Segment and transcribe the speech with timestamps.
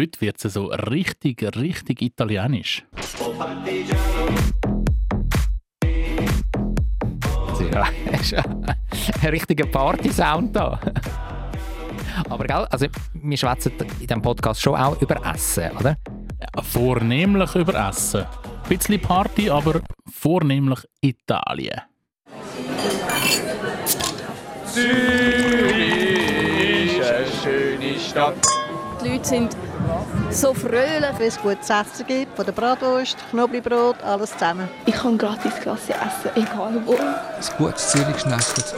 [0.00, 2.82] Heute wird es so richtig, richtig italienisch.
[7.70, 7.86] Ja,
[8.18, 10.80] ist ein richtiger Party-Sound da.
[12.28, 15.98] Aber gell, also wir schwätzen in diesem Podcast schon auch über Essen, oder?
[16.40, 18.22] Ja, vornehmlich über Essen.
[18.22, 21.82] Ein bisschen Party, aber vornehmlich Italien.
[24.64, 24.88] Zürich
[26.98, 28.69] ist eine schöne Stadt.
[29.02, 29.56] Die Leute sind
[30.30, 31.18] so fröhlich.
[31.18, 34.68] Wenn es gutes Essen gibt, von der Bratwurst, Knoblauchbrot, alles zusammen.
[34.84, 36.94] Ich kann gratis Klasse essen, egal wo.
[36.94, 38.74] Ein gutes Zürich-Schnetzlitz.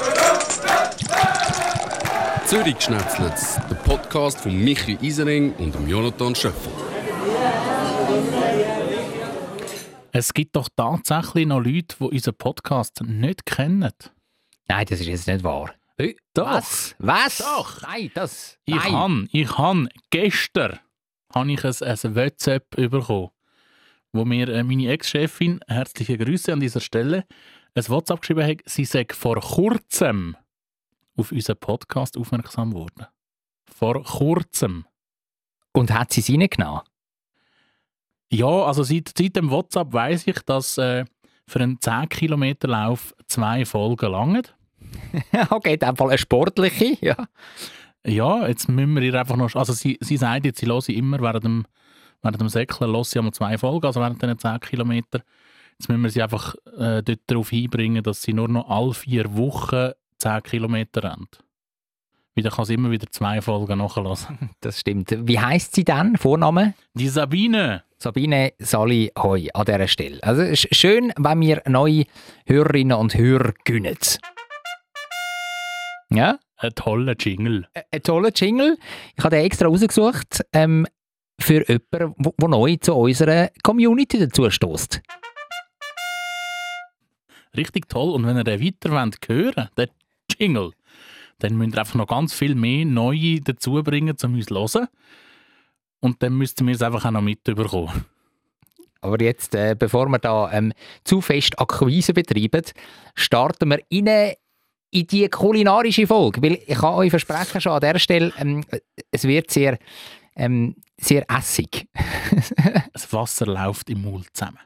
[2.47, 6.73] Zürich-Schnetzlitz, der Podcast von Michi Isering und dem Jonathan Schöffel.
[10.13, 13.93] Es gibt doch tatsächlich noch Leute, die unseren Podcast nicht kennen.
[14.69, 15.73] Nein, das ist jetzt nicht wahr.
[15.97, 16.47] Äh, Doch.
[16.47, 16.95] Was?
[16.99, 17.39] Was?
[17.39, 17.83] Doch.
[17.83, 18.59] Nein, das.
[18.65, 18.93] Ich nein.
[18.93, 20.79] han, ich han gestern
[21.35, 23.31] habe ich ein, ein WhatsApp bekommen,
[24.13, 27.25] wo mir äh, meine Ex-Chefin, herzliche Grüße an dieser Stelle,
[27.75, 30.37] ein WhatsApp geschrieben hat, sie sei vor kurzem
[31.17, 33.07] auf unseren Podcast aufmerksam geworden.
[33.65, 34.87] Vor kurzem.
[35.73, 36.83] Und hat sie es reingenommen?
[38.31, 41.05] Ja, also seit, seit dem WhatsApp weiß ich, dass äh,
[41.47, 44.43] für einen 10-Kilometer-Lauf zwei Folgen langen.
[45.51, 47.17] okay, in dem Fall eine sportliche, ja.
[48.05, 49.55] Ja, jetzt müssen wir ihr einfach noch.
[49.55, 51.67] Also, sie, sie sagt jetzt, sie höre immer während dem,
[52.23, 55.21] während dem Säckeln höre sie einmal zwei Folgen, also während diesen 10 Kilometer.
[55.79, 59.35] Jetzt müssen wir sie einfach äh, dort darauf hinbringen, dass sie nur noch alle vier
[59.37, 61.43] Wochen 10 Kilometer rennt.
[62.35, 64.51] Weil dann kann sie immer wieder zwei Folgen nachlassen.
[64.61, 65.15] Das stimmt.
[65.27, 66.17] Wie heißt sie dann?
[66.17, 66.75] Vorname?
[66.95, 67.83] Die Sabine!
[67.99, 70.19] Sabine Sali Hoi an dieser Stelle.
[70.23, 72.05] Also es ist schön, wenn wir neue
[72.47, 73.97] Hörerinnen und Hörer gewinnen.
[76.13, 77.67] Ja, Ein toller Jingle.
[77.91, 78.77] ein toller Jingle.
[79.17, 80.87] Ich habe den extra rausgesucht ähm,
[81.41, 85.01] für jemanden, der neu zu unserer Community dazu stößt.
[87.57, 88.11] Richtig toll.
[88.11, 89.89] Und wenn ihr den weiter wollt hören den
[90.39, 90.73] Jingle,
[91.39, 94.89] dann müsst ihr einfach noch ganz viel mehr neue dazu bringen, um uns zu hören.
[96.01, 98.05] Und dann müsst ihr es einfach auch noch mitbekommen.
[99.01, 100.73] Aber jetzt, äh, bevor wir da ähm,
[101.05, 102.63] zu fest Akquise betreiben,
[103.17, 104.35] starten wir rein
[104.93, 106.43] in die kulinarische Folge.
[106.43, 108.63] Weil ich kann euch versprechen, schon an dieser Stelle, ähm,
[109.11, 109.79] es wird sehr,
[110.37, 111.89] ähm, sehr essig.
[112.93, 114.59] Das Wasser läuft im Mund zusammen.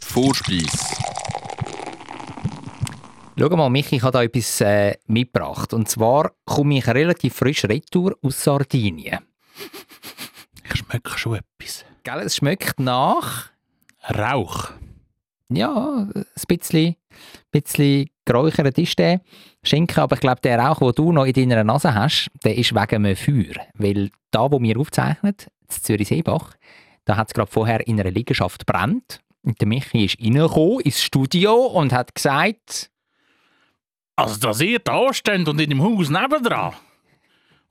[0.00, 0.96] Vorspeis.
[3.38, 5.72] Schau mal, Michi, ich habe da etwas äh, mitgebracht.
[5.72, 9.20] Und zwar komme ich relativ frisch retour aus Sardinien.
[10.64, 11.84] Ich schmecke schon etwas.
[12.02, 13.50] Gell, es schmeckt nach,
[14.08, 14.70] Rauch.
[15.48, 16.96] ja, ein bisschen,
[17.50, 19.20] bisschen geräuchert ist der
[19.62, 20.00] Schinken.
[20.00, 23.06] Aber ich glaube, der Rauch, den du noch in deiner Nase hast, der ist wegen
[23.06, 23.54] einem Feuer.
[23.74, 26.54] Weil da, wo wir aufzeichnen, in Zürich-Seebach,
[27.04, 29.20] da hat es gerade vorher in einer Liegenschaft brennt.
[29.42, 32.90] Und der Michi ist reingekommen ins Studio und hat gesagt,
[34.16, 36.74] Also, dass ihr da steht und in dem Haus nebendran.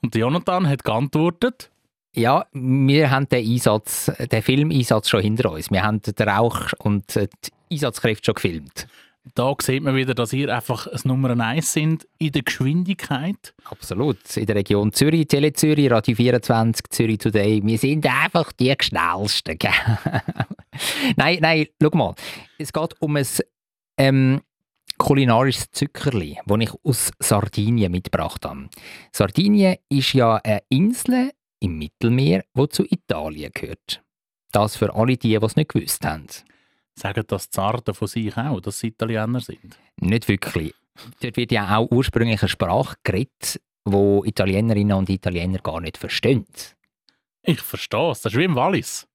[0.02, 1.70] Und der Jonathan hat geantwortet,
[2.16, 5.70] Ja, wir haben den Einsatz, den Filmeinsatz schon hinter uns.
[5.70, 7.28] Wir haben den Rauch und die
[7.72, 8.88] Einsatzkräfte schon gefilmt.
[9.34, 13.56] Da sieht man wieder, dass ihr einfach das Nummer 1 sind in der Geschwindigkeit.
[13.66, 14.18] Absolut.
[14.38, 17.62] In der Region Zürich, Tele Zürich, Radio 24, Zürich Today.
[17.64, 19.58] Wir sind einfach die schnellsten.
[21.18, 22.16] nein, nein, schau mal.
[22.60, 23.26] Es geht um ein
[23.98, 24.42] ähm,
[24.98, 28.70] kulinarisches Zuckerli, das ich aus Sardinien mitgebracht habe.
[29.12, 34.04] Sardinien ist ja eine Insel im Mittelmeer, die zu Italien gehört.
[34.52, 36.28] Das für alle die, die es nicht gewusst haben.
[36.98, 39.78] Sagen das Zarten von sich auch, dass sie Italiener sind.
[40.00, 40.74] Nicht wirklich.
[41.20, 46.46] Dort wird ja auch ursprünglich eine Sprache geredet, wo Italienerinnen und Italiener gar nicht verstehen.
[47.44, 49.08] Ich verstehe es, das ist wie im Wallis.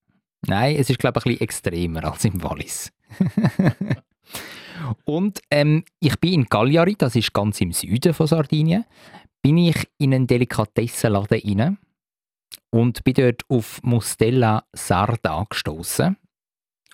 [0.47, 2.91] Nein, es ist glaube ich ein bisschen extremer als im Wallis.
[5.05, 8.85] und ähm, ich bin in Cagliari, das ist ganz im Süden von Sardinien,
[9.41, 11.77] bin ich in einen Delikatessenladen rein
[12.69, 16.15] und bin dort auf Mustella Sarda gestoßen.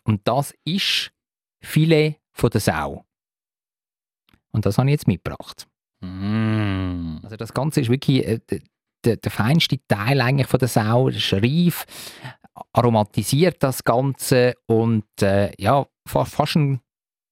[0.08, 1.12] Und das ist
[1.62, 3.06] Filet von der Sau.
[4.52, 5.68] Und das habe ich jetzt mitgebracht.
[6.00, 7.18] Mm.
[7.24, 8.40] Also das Ganze ist wirklich äh,
[9.04, 11.10] der, der, feinste Teil eigentlich von der Sau.
[11.10, 11.86] Das ist reif,
[12.72, 16.80] aromatisiert das Ganze und äh, ja, fast, fast ein,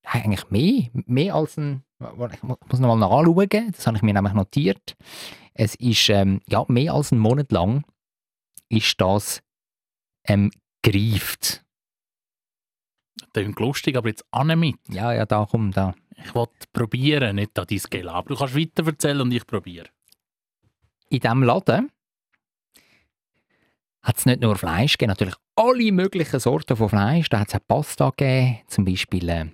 [0.04, 1.84] eigentlich mehr, mehr als ein,
[2.34, 4.96] ich muss nochmal nachschauen, das habe ich mir nämlich notiert.
[5.54, 7.86] Es ist ähm, ja, mehr als einen Monat lang
[8.68, 9.42] ist das
[10.28, 10.52] ähm,
[10.82, 11.65] gereift.
[13.36, 14.78] Klingt lustig, aber jetzt an mit.
[14.88, 15.94] Ja, ja, da komm, da.
[16.16, 19.88] Ich will probieren, nicht an dein Gel aber Du kannst weiter erzählen und ich probiere.
[21.10, 21.92] in diesem Laden
[24.16, 27.28] es nicht nur Fleisch gegeben, natürlich alle möglichen Sorten von Fleisch.
[27.28, 29.48] Da hat es auch Pasta gegeben, zum Beispiel äh,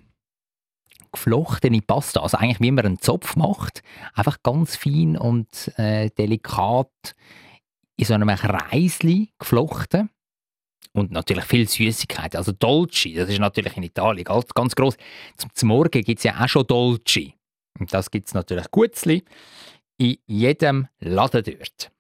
[1.11, 2.21] geflochtene Pasta.
[2.21, 3.81] Also eigentlich wie man einen Zopf macht,
[4.13, 7.15] einfach ganz fein und äh, delikat
[7.95, 10.11] in so einem Kreisli geflochten.
[10.93, 12.35] Und natürlich viel Süßigkeit.
[12.35, 14.97] Also Dolce, das ist natürlich in Italien ganz, ganz groß.
[15.37, 17.33] Zum, zum Morgen gibt es ja auch schon Dolce.
[17.79, 19.23] Und das gibt es natürlich Gutzli
[19.97, 21.91] in jedem Laden dort.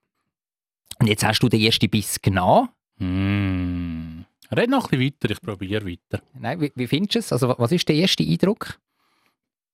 [0.99, 2.69] Und jetzt hast du den ersten Biss genommen.
[2.97, 4.25] Mm.
[4.53, 6.21] Red noch ein bisschen weiter, ich probiere weiter.
[6.33, 7.31] Nein, wie, wie findest du es?
[7.31, 8.79] Also, was ist der erste Eindruck?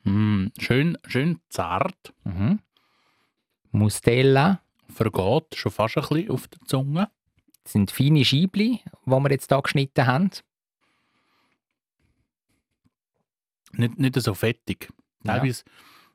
[0.04, 0.48] Mm.
[0.60, 2.60] Schön, schön zart, Mhm.
[3.72, 7.10] Mustela vergeht schon fast ein bisschen auf der Zunge.
[7.68, 10.30] Das sind feine Scheibli, die wir jetzt hier geschnitten haben.
[13.74, 14.88] Nicht, nicht so fettig.
[15.26, 15.34] Ja.
[15.34, 15.66] Teilweise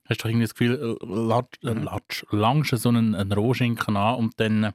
[0.08, 1.82] hast du irgendwie das Gefühl, äh, latsch, äh, Mhm.
[1.82, 4.72] latsch, langst so einen, einen Rohschinken an und dann äh,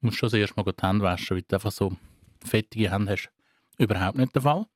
[0.00, 1.96] musst du schon das erste Mal die Hände waschen, weil du einfach so
[2.44, 3.30] fettige Hände hast.
[3.78, 4.66] Überhaupt nicht der Fall.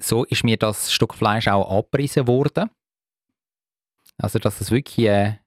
[0.00, 2.68] So ist mir das Stück Fleisch auch abgerissen worden.
[4.18, 5.38] Also, dass es wirklich äh,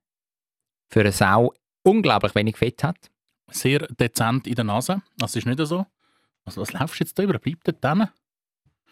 [0.88, 3.12] für eine Sau unglaublich wenig Fett hat.
[3.54, 5.02] Sehr dezent in der Nase.
[5.18, 5.86] Das ist nicht so.
[6.46, 7.38] Also, was laufst du jetzt da über?
[7.40, 8.08] Bleib dort drin.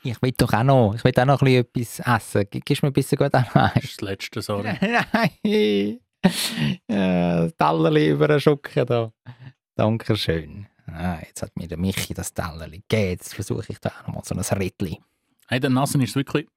[0.03, 2.47] Ich will doch auch noch, ich will auch noch ein bisschen etwas essen.
[2.49, 3.45] Gibst mir ein bisschen gut an?
[3.53, 4.73] Das ist das Letzte, sorry.
[4.81, 5.99] Nein!
[6.87, 9.11] Ja, das Tellerli über den Schuppen da.
[9.75, 10.67] Dankeschön.
[10.87, 13.11] Ah, jetzt hat mir der Michi das Tellerli gegeben.
[13.11, 14.97] Jetzt versuche ich da auch noch mal so ein Rädchen.
[15.47, 16.47] Hey, der Nassen ist wirklich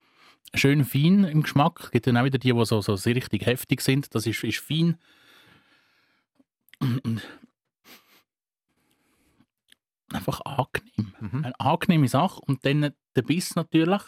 [0.54, 1.80] schön fein im Geschmack.
[1.84, 4.14] Es gibt dann auch wieder die, die so, so sehr richtig heftig sind.
[4.14, 4.96] Das ist, ist fein.
[10.14, 11.14] Einfach angenehm.
[11.20, 11.44] Mhm.
[11.44, 12.40] Eine angenehme Sache.
[12.40, 14.02] Und dann der Biss natürlich.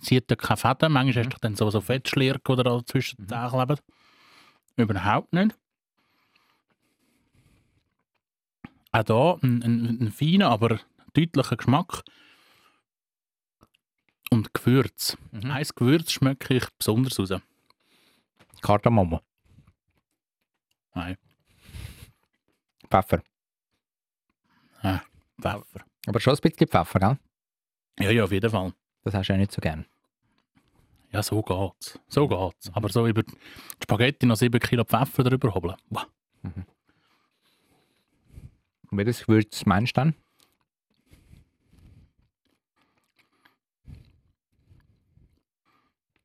[0.00, 0.92] Zieht ja keine Fäden.
[0.92, 3.80] Manchmal hast du dann so, so Fettschlirke oder auch zwischen den Zähnen kleben.
[4.76, 5.56] Überhaupt nicht.
[8.92, 10.80] Auch hier ein, ein, ein feiner, aber
[11.14, 12.02] deutlicher Geschmack.
[14.30, 15.16] Und Gewürz.
[15.30, 15.50] Mhm.
[15.50, 17.40] Ein Gewürz schmecke ich besonders raus.
[18.60, 19.20] Kardamom.
[20.94, 21.16] Nein,
[22.90, 23.22] Pfeffer.
[25.40, 25.84] Pfeffer.
[26.06, 27.18] Aber schon ein bisschen Pfeffer, gell?
[27.98, 28.72] Ja, ja, auf jeden Fall.
[29.02, 29.86] Das hast du ja nicht so gern.
[31.12, 31.98] Ja, so geht's.
[32.08, 32.70] So geht's.
[32.74, 33.32] Aber so über die
[33.82, 35.76] Spaghetti noch 7 Kilo Pfeffer drüber hobeln.
[35.90, 36.06] Wow.
[36.42, 36.66] Und
[38.98, 40.14] welches Gewürz meinst du dann?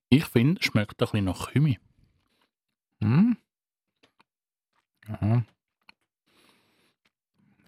[0.09, 1.79] Ich finde, es schmeckt ein bisschen nach Kümi.
[3.01, 3.37] Hm?
[5.07, 5.45] Aha.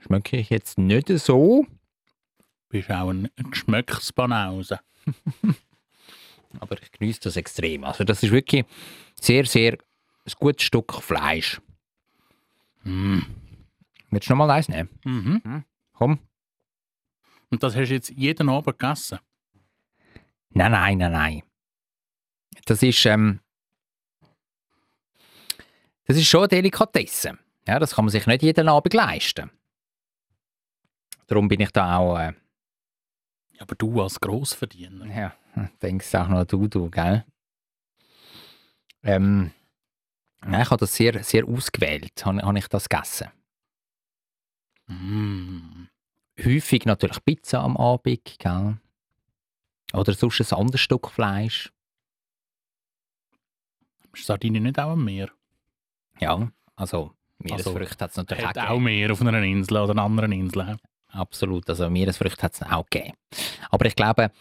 [0.01, 1.65] Schmecke ich jetzt nicht so,
[2.69, 4.79] Bist auch ein Geschmacksbanause.
[6.59, 7.83] aber ich genieße das extrem.
[7.83, 8.65] Also das ist wirklich
[9.19, 11.61] sehr, sehr ein gutes Stück Fleisch.
[12.83, 13.19] Mm.
[14.09, 14.89] Willst du noch mal eins nehmen?
[15.05, 15.63] Mhm.
[15.93, 16.19] Komm.
[17.49, 19.19] Und das hast du jetzt jeden Abend gegessen?
[20.49, 21.43] Nein, nein, nein, nein.
[22.65, 23.39] Das ist, ähm,
[26.05, 27.37] das ist schon eine Delikatesse.
[27.67, 29.49] Ja, das kann man sich nicht jeden Abend leisten.
[31.31, 32.33] Darum bin ich da auch, äh,
[33.57, 35.05] aber du als Grossverdiener.
[35.05, 35.33] ja,
[35.81, 37.23] denkst auch noch du, du, gell?
[39.01, 39.51] Ähm,
[40.43, 43.29] ja, ich habe das sehr, sehr ausgewählt, habe, habe ich das gegessen.
[44.87, 45.87] Mm.
[46.43, 48.77] Häufig natürlich Pizza am Abend, gell?
[49.93, 51.71] Oder sonst ein anderes Stück Fleisch.
[54.13, 55.29] Ist Sardinien nicht auch am Meer?
[56.19, 58.79] Ja, also Meeresfrüchte hat es natürlich Hat auch auch.
[58.79, 60.77] Meer auf einer Insel oder einer anderen Insel.
[61.13, 63.13] Absolut, also Meeresfrüchte hat es auch gegeben.
[63.69, 64.31] Aber ich glaube,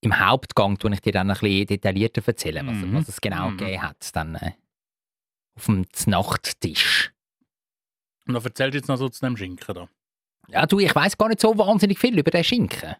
[0.00, 2.94] im Hauptgang tue ich dir dann ein bisschen detaillierter erzählen, was, Mhm.
[2.94, 3.56] was es genau Mhm.
[3.58, 4.14] gegeben hat.
[4.14, 4.52] Dann äh,
[5.56, 7.12] auf dem Nachttisch.
[8.26, 9.88] Und dann erzählst du jetzt noch so zu dem Schinken da.
[10.48, 12.94] Ja, du, ich weiß gar nicht so wahnsinnig viel über den Schinken.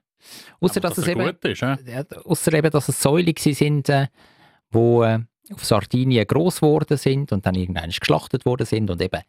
[0.60, 1.60] Außer Aber dass, es eben, ist.
[1.60, 1.76] ja,
[2.24, 4.06] ausser eben, dass es Säule gsi sind, äh,
[4.70, 5.18] wo äh,
[5.52, 9.20] auf Sardinien gross geworden sind und dann irgendwann geschlachtet worden sind und eben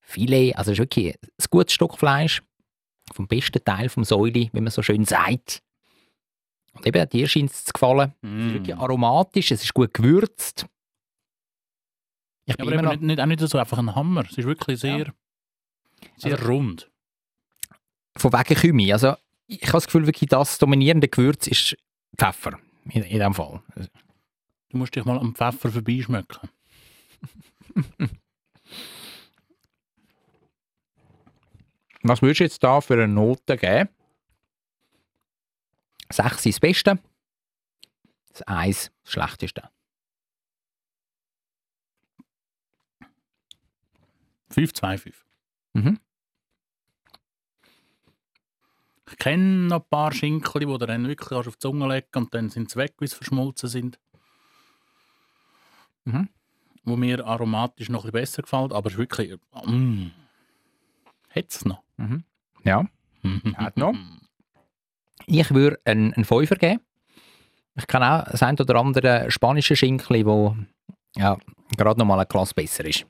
[0.00, 2.40] Filet, also es ist wirklich ein gutes Stück Fleisch
[3.14, 5.62] vom besten Teil vom Säule, wie man so schön sagt.
[6.72, 8.12] Und eben, dir scheint es zu gefallen.
[8.22, 8.52] Es ist Mm.
[8.54, 10.66] wirklich aromatisch, es ist gut gewürzt.
[12.44, 14.24] Ich Ja, bin aber eben nicht, nicht, auch nicht so einfach ein Hammer.
[14.24, 15.12] Es ist wirklich sehr,
[16.16, 16.90] sehr Also- rund.
[18.16, 18.92] von wegen Kümi.
[18.92, 19.14] Also,
[19.46, 21.76] ich habe das Gefühl, wirklich das dominierende Gewürz ist
[22.16, 22.58] Pfeffer.
[22.84, 23.62] In, in dem Fall.
[24.70, 26.48] Du musst dich mal am Pfeffer vorbeischmecken.
[32.08, 33.88] Was würdest du jetzt da für eine Note geben?
[36.10, 36.98] 6 ist das Beste.
[38.28, 39.68] Das 1 das Schlechteste.
[44.50, 45.26] 5, 2, 5.
[45.74, 46.00] Mhm.
[49.10, 52.34] Ich kenne noch ein paar Schinkel, die du dann wirklich auf die Zunge legen und
[52.34, 53.98] dann sind sie weg, wie sie verschmolzen sind.
[56.04, 56.28] Mhm.
[56.84, 59.36] Wo mir aromatisch noch ein bisschen besser gefällt, aber es ist wirklich...
[59.66, 60.10] Mm,
[61.30, 61.85] Hat es noch?
[61.96, 62.24] Mhm.
[62.64, 62.86] Ja.
[63.56, 63.94] Hat noch.
[65.26, 66.80] Ich würde einen, einen Fünfer geben.
[67.74, 70.56] Ich kenne auch das ein oder andere spanische Schinkli, wo
[71.16, 71.36] ja,
[71.76, 73.06] gerade noch mal eine Klasse besser ist.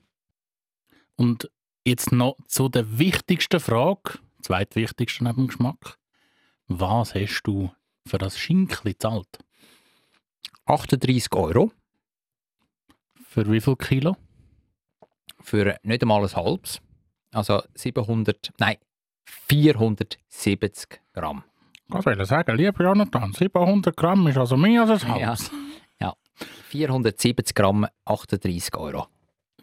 [1.15, 1.49] Und
[1.85, 5.97] jetzt noch zu der wichtigsten Frage, zweitwichtigste neben dem Geschmack.
[6.67, 7.71] Was hast du
[8.05, 9.27] für das Schinkli gezahlt?
[10.65, 11.71] 38 Euro
[13.29, 14.17] Für wie viel Kilo?
[15.39, 16.81] für nicht einmal ein halbes.
[17.33, 18.77] Also 700, nein,
[19.49, 21.43] 470 Gramm.
[21.89, 25.27] Ich sagen, lieber Jonathan, 700 Gramm ist also mehr als ein Ja.
[25.27, 25.51] halbes.
[26.69, 29.07] 470 Gramm, 38 Euro.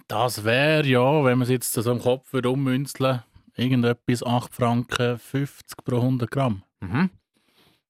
[0.09, 3.23] Das wäre ja, wenn man es jetzt so im Kopf würde ummünzeln,
[3.55, 6.63] irgendetwas 8 Franken 50 pro 100 Gramm.
[6.81, 7.11] Mhm.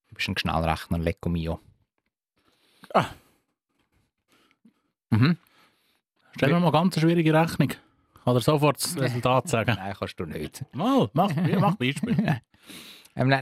[0.09, 1.61] Du bist ein Schnellrechner, Lecco Mio.
[2.93, 3.07] Ah.
[5.11, 5.39] Mhm.
[6.37, 7.71] Stell mir mal ganz eine schwierige Rechnung.
[8.25, 9.75] Kann er sofort das Resultat sagen?
[9.79, 10.65] Nein, kannst du nicht.
[10.75, 12.17] Mal, mach, mach Beispiel.
[13.17, 13.33] Ähm,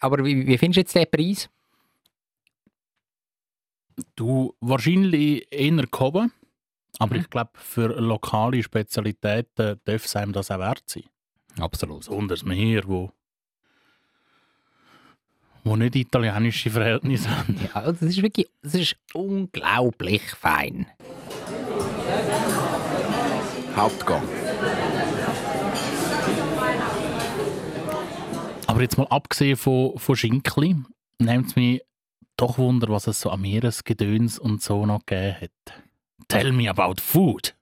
[0.00, 1.50] aber wie, wie findest du jetzt den Preis?
[4.16, 6.32] Du, wahrscheinlich eher gehoben,
[6.98, 7.20] aber Mhm.
[7.20, 11.02] ich glaube, für lokale Spezialitäten darf es einem das auch wert sein.
[11.58, 11.98] Absolut.
[11.98, 13.12] Besonders wir, wo,
[15.64, 17.60] wo nicht italienische Verhältnisse haben.
[17.74, 20.86] Ja, das ist wirklich, das ist unglaublich fein.
[23.80, 24.22] Hauptgang.
[28.66, 30.76] Aber jetzt mal abgesehen von, von Schinkli,
[31.18, 31.80] nimmt es mich
[32.36, 35.82] doch Wunder, was es so an Meeresgedöns und so noch gegeben hat.
[36.28, 37.56] Tell me about food.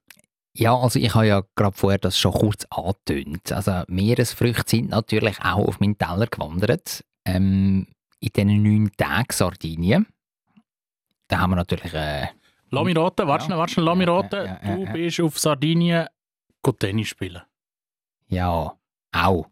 [0.53, 3.51] Ja, also ich habe ja gerade vorher das schon kurz angetönt.
[3.53, 7.01] Also Meeresfrüchte sind natürlich auch auf meinen Teller gewandert.
[7.23, 7.87] Ähm,
[8.19, 10.05] in diesen neun Tagen Sardinien.
[11.29, 11.93] Da haben wir natürlich...
[11.93, 12.27] Äh,
[12.71, 13.45] Lass mich raten, warte Ja.
[13.45, 14.35] schnell, warte schnell, lass mich Ja, raten.
[14.35, 14.91] ja, ja, ja, du ja.
[14.93, 16.07] bist auf Sardinien
[16.77, 17.41] Tennis spielen.
[18.27, 18.73] ja,
[19.11, 19.45] auch.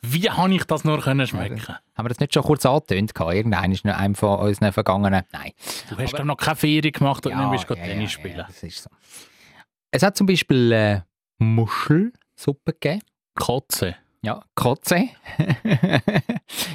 [0.00, 1.60] Wie habe ich das nur können schmecken?
[1.66, 3.14] Haben wir das nicht schon kurz angetönt?
[3.14, 3.34] gehabt?
[3.34, 5.24] Irgendein ist einem von unseren vergangenen...
[5.32, 5.52] Nein.
[5.90, 8.18] Du hast doch noch keine Ferien gemacht und Ja, dann bist du ja, Tennis ja,
[8.18, 8.36] spielen.
[8.38, 8.90] Ja, das ist so.
[9.90, 11.00] Es hat zum Beispiel äh,
[11.38, 13.02] Muschelsuppe gegeben.
[13.34, 13.96] Kotze.
[14.22, 15.08] Ja, Kotze.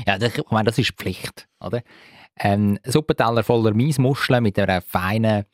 [0.07, 1.81] ja, das, ich meine, das ist Pflicht, oder?
[2.35, 5.45] Ein Suppenteller voller Maismuscheln mit einer feinen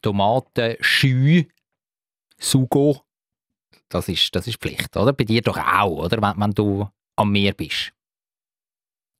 [0.00, 1.44] Tomaten, Schü,
[2.38, 3.02] Sugo.
[3.88, 5.12] Das ist, das ist Pflicht, oder?
[5.12, 6.20] Bei dir doch auch, oder?
[6.20, 7.92] Wenn, wenn du am Meer bist.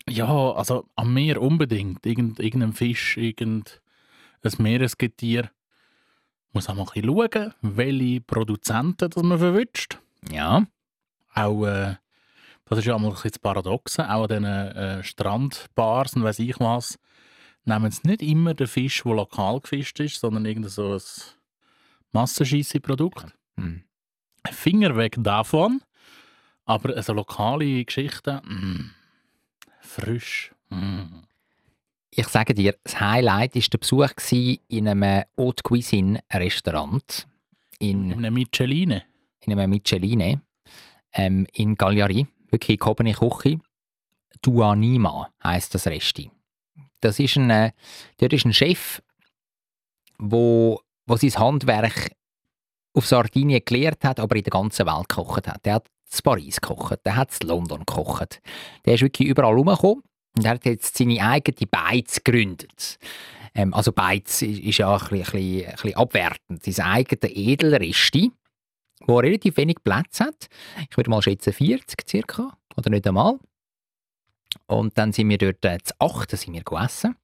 [0.09, 2.05] Ja, also am Meer unbedingt.
[2.07, 3.65] Irgend, irgendein Fisch, irgendein
[4.59, 5.51] Meeresgetier.
[6.53, 9.99] Muss auch mal ein bisschen schauen, welche Produzenten das man verwünscht.
[10.31, 10.67] Ja.
[11.35, 11.97] Auch, äh,
[12.73, 16.25] das ist ja auch mal ein bisschen das Paradoxe, auch an diesen äh, Strandbars und
[16.25, 16.99] weiss ich was,
[17.65, 21.01] nehmen sie nicht immer den Fisch, der lokal gefischt ist, sondern irgendein so ein
[22.13, 23.27] Massenscheisse-Produkt.
[23.57, 23.83] Hm.
[24.51, 25.83] Finger weg davon,
[26.65, 28.91] aber also lokale Geschichten, mm,
[29.81, 30.53] frisch.
[30.71, 31.25] Mm.
[32.11, 34.11] Ich sage dir, das Highlight war der Besuch
[34.69, 37.27] in einem Haute Cuisine Restaurant
[37.79, 39.05] in Eine Micheline.
[39.41, 40.41] in einem Micheline
[41.13, 43.59] ähm, in Cagliari, wirklich gehobene Küche.
[44.43, 46.31] Duanima heisst das Resti.
[47.01, 47.73] Das ist ein, äh,
[48.19, 49.03] dort ist ein Chef,
[50.19, 52.13] wo, wo sein Handwerk
[52.95, 55.65] auf Sardinien gelehrt hat, aber in der ganzen Welt gekocht hat.
[55.65, 58.41] Der hat in Paris gekocht, der hat in London gekocht.
[58.85, 60.03] Der ist wirklich überall rumgekommen
[60.37, 62.99] und hat jetzt seine eigene Beiz gegründet.
[63.55, 66.63] Ähm, also Beiz ist, ist ja ein bisschen, ein bisschen, ein bisschen abwertend.
[66.63, 68.33] Sein eigenes Edelresti,
[69.07, 70.49] wo relativ wenig Platz hat.
[70.91, 73.39] Ich würde mal schätzen 40 circa, oder nicht einmal.
[74.67, 77.17] Und dann sind wir dort äh, zu acht, sind wir gegessen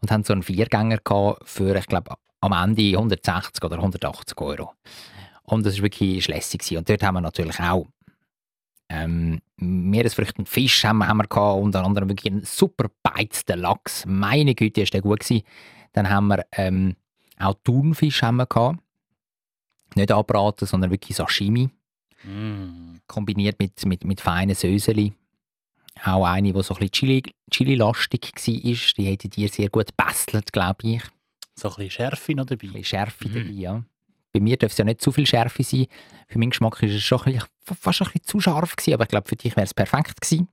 [0.00, 0.98] und haben so einen Viergänger
[1.44, 4.72] für, ich glaube, am Ende 160 oder 180 Euro.
[5.44, 6.78] Und das war wirklich gewesen.
[6.78, 7.86] Und dort haben wir natürlich auch
[8.88, 14.04] ähm, Meeresfrüchte und Fisch haben haben wir gehabt, unter anderem wirklich einen super beizten Lachs.
[14.06, 15.44] Meine Güte, ist der gut gewesen.
[15.92, 16.96] Dann haben wir ähm,
[17.38, 18.78] auch Thunfisch haben wir gehabt.
[19.94, 21.70] Nicht anbraten, sondern wirklich Sashimi
[22.24, 22.98] Mm.
[23.08, 25.12] kombiniert mit, mit, mit feinen Söseli.
[26.04, 28.94] Auch eine, die so ein bisschen Chili, Chili-lastig war.
[28.96, 31.02] Die hätte dir sehr gut gebastelt, glaube ich.
[31.02, 31.10] Ein
[31.56, 32.68] So ein bisschen Schärfe noch dabei.
[32.68, 33.34] bisschen Schärfe Mhm.
[33.34, 33.84] dabei, ja.
[34.32, 35.86] Bei mir darf es ja nicht zu viel Schärfe sein.
[36.28, 39.02] Für meinen Geschmack ist es schon ein bisschen, fast ein bisschen zu scharf gewesen, aber
[39.02, 40.48] ich glaube, für dich wäre es perfekt gewesen.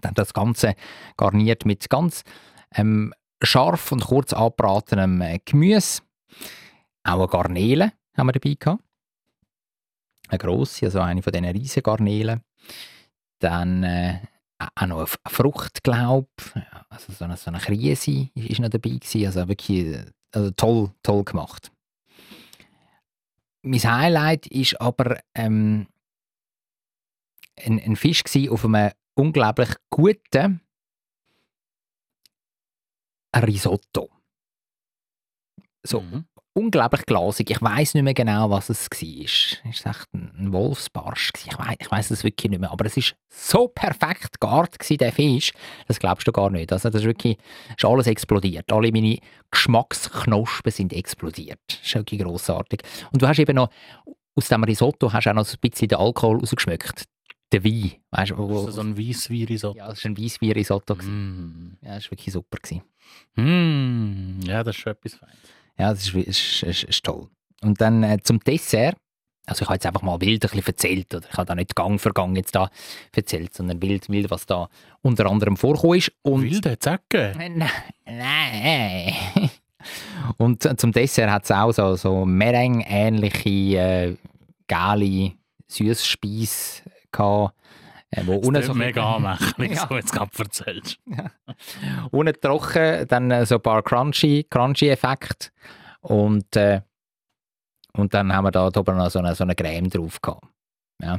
[0.00, 0.74] Dann das Ganze
[1.16, 2.24] garniert mit ganz
[2.74, 6.02] ähm, scharf und kurz angebratenem äh, Gemüse.
[7.04, 8.82] Auch eine Garnele haben wir dabei gehabt.
[10.28, 12.42] Eine grosse, also eine von diesen riesen Garnelen.
[13.40, 14.20] Dann äh,
[14.58, 18.68] auch noch eine F- Frucht, glaube ja, also so eine, so eine Krise ist noch
[18.68, 19.26] dabei gewesen.
[19.26, 21.72] Also wirklich äh, also toll, toll gemacht.
[23.62, 25.86] Mein Highlight ist aber ähm,
[27.58, 30.60] ein, ein Fisch auf einem unglaublich guten
[33.34, 34.10] Risotto.
[35.82, 36.26] So Mhm.
[36.52, 37.50] Unglaublich glasig.
[37.50, 39.70] Ich weiß nicht mehr genau, was es war.
[39.70, 41.30] Es war echt ein Wolfsbarsch.
[41.46, 42.70] Ich weiß ich weiss es wirklich nicht mehr.
[42.70, 45.52] Aber es war so perfekt gegart, der Fisch.
[45.86, 46.72] Das glaubst du gar nicht.
[46.72, 47.38] Also das ist wirklich
[47.76, 48.70] ist alles explodiert.
[48.72, 49.18] Alle meine
[49.50, 51.60] Geschmacksknospen sind explodiert.
[51.68, 52.82] Das ist wirklich grossartig.
[53.12, 53.70] Und du hast eben noch,
[54.34, 57.04] aus dem Risotto hast du auch noch so ein bisschen den Alkohol rausgeschmeckt.
[57.52, 57.92] Den Wein.
[58.12, 59.76] Weißt, wo, Das ist so ein Weisswein-Risotto.
[59.78, 60.94] ja, das war ein Weisswein-Risotto.
[60.94, 61.78] Mm.
[61.82, 62.58] Ja, das war wirklich super.
[62.62, 62.82] Gewesen.
[63.34, 64.40] Mm.
[64.46, 65.36] Ja, das ist schon etwas Feines.
[65.80, 67.26] Ja, das ist, ist, ist, ist toll.
[67.62, 68.96] Und dann äh, zum Dessert.
[69.46, 71.14] Also ich habe jetzt einfach mal wild ein bisschen erzählt.
[71.14, 72.68] Oder ich habe da nicht Gang für Gang jetzt da
[73.16, 74.68] erzählt, sondern wild, wild was da
[75.00, 76.12] unter anderem vorgekommen ist.
[76.20, 77.58] Und Wild hat es auch gegeben.
[77.58, 77.70] Nein,
[78.04, 79.14] nein.
[80.36, 84.16] Und äh, zum Dessert hat es auch so, so Meringue-ähnliche äh,
[84.68, 85.32] geile
[85.68, 87.54] Süßspeise gehabt.
[88.10, 89.86] Äh, wo Das so mega anmächtig, Ja.
[89.88, 90.98] so jetzt gerade erzählst.
[92.10, 95.48] unten trocken, dann äh, so ein paar crunchy, crunchy Effekte
[96.00, 96.80] und äh,
[97.92, 100.44] und dann haben wir da oben noch so eine, so eine Creme drauf gehabt.
[101.02, 101.18] Ja.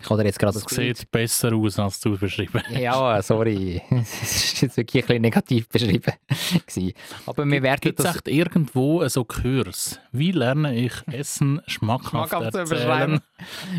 [0.00, 2.78] Ich dir jetzt gerade Das das sieht besser aus, als du es beschrieben hast.
[2.78, 3.82] Ja, sorry.
[3.90, 6.12] Es ist jetzt wirklich ein bisschen negativ beschrieben.
[7.26, 9.98] Aber wir werden Gibt es das echt irgendwo so Kurs?
[10.12, 12.68] Wie lerne ich Essen schmackhaft, Schmackhaft zu erzählen?
[12.68, 13.20] beschreiben.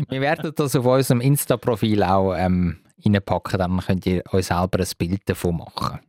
[0.08, 4.88] Wir werden das auf unserem Insta-Profil auch ähm, reinpacken, dann könnt ihr euch selber ein
[4.98, 6.00] Bild davon machen.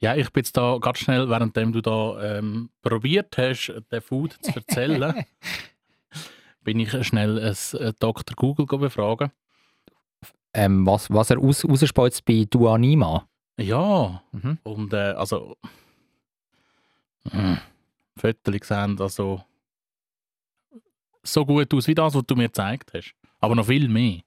[0.00, 4.36] Ja, ich bin jetzt da ganz schnell, währenddem du da ähm, probiert hast, den Food
[4.40, 5.24] zu erzählen,
[6.68, 8.36] bin ich schnell ein, äh, Dr.
[8.36, 9.30] Google go befragen.
[10.52, 13.26] Ähm, was, was er aus, rausspeuzt bei Duanima.
[13.58, 14.58] Ja, Mhm.
[14.64, 15.56] und äh, also
[17.32, 17.58] mh,
[18.18, 19.42] Fotos sehen also
[21.22, 23.14] so gut aus wie das, was du mir gezeigt hast.
[23.40, 24.20] Aber noch viel mehr.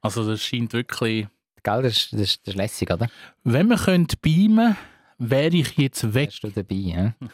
[0.00, 1.28] Also das scheint wirklich...
[1.62, 3.08] Gell, das ist, das ist, das ist lässig, oder?
[3.44, 4.76] Wenn man könnte beamen,
[5.18, 6.30] wäre ich jetzt weg.
[6.30, 7.14] Bist du dabei, ja?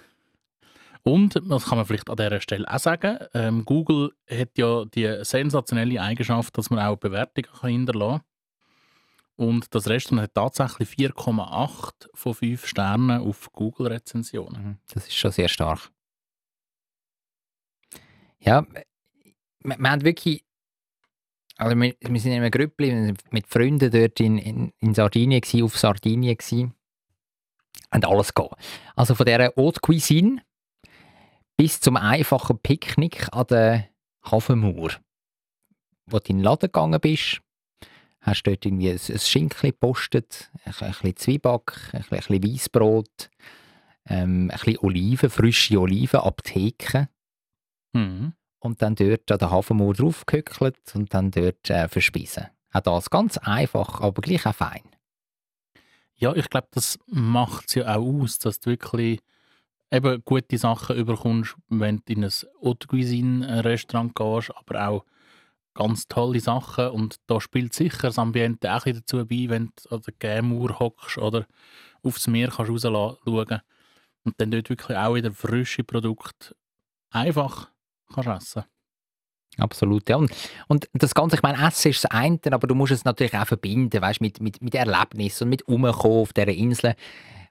[1.07, 5.19] Und, das kann man vielleicht an dieser Stelle auch sagen, ähm, Google hat ja die
[5.23, 8.23] sensationelle Eigenschaft, dass man auch Bewertungen hinterlassen
[9.37, 9.47] kann.
[9.47, 14.62] Und das Restaurant hat tatsächlich 4,8 von 5 Sternen auf Google-Rezensionen.
[14.62, 15.90] Mhm, Das ist schon sehr stark.
[18.38, 18.67] Ja,
[19.61, 20.45] wir, wir haben wirklich.
[21.57, 25.64] Also wir, wir sind in einem Grüppli mit Freunden dort in, in, in Sardinien, gewesen,
[25.64, 26.37] auf Sardinien.
[26.37, 26.75] Gewesen,
[27.93, 28.49] und alles gehen.
[28.97, 30.43] Also von dieser Haute Cuisine
[31.57, 33.88] bis zum einfachen Picknick an der
[34.25, 34.90] Hafenmauer.
[36.07, 37.40] Wo du in den Laden gegangen bist,
[38.21, 42.55] hast du dort irgendwie ein, ein Schinkli gepostet, ein, ein bisschen Zwieback, ein, bisschen- bisschen
[42.55, 43.31] Weissbrot,
[44.07, 47.09] ähm, ein bisschen Oliven, frische Oliven, Aptheken
[47.97, 48.33] Mhm.
[48.59, 52.49] und dann dort an der Hafenmauer draufgehöckelt und dann dort äh, verspeisen.
[52.73, 54.83] Auch das ganz einfach, aber gleich auch fein.
[56.17, 59.21] Ja, ich glaube, das macht es ja auch aus, dass du wirklich
[59.90, 65.05] eben gute Sachen überkommst, wenn du in ein Haute Cuisine-Restaurant gehst, aber auch
[65.75, 66.88] ganz tolle Sachen.
[66.88, 70.79] Und da spielt sicher das Ambiente auch ein dazu bei, wenn du an der Gämauer
[70.79, 71.47] hockst oder
[72.03, 73.61] aufs Meer kannst rausschauen
[74.25, 76.55] und dann dort wirklich auch wieder frische Produkte
[77.11, 77.70] einfach
[78.12, 78.64] kannst essen.
[79.57, 80.16] Absolut, ja.
[80.16, 80.31] Und,
[80.68, 83.47] und das Ganze, ich meine, Essen ist das eine, aber du musst es natürlich auch
[83.47, 86.97] verbinden, weißt, mit, mit, mit Erlebnis und mit Umkommen auf dieser Insel.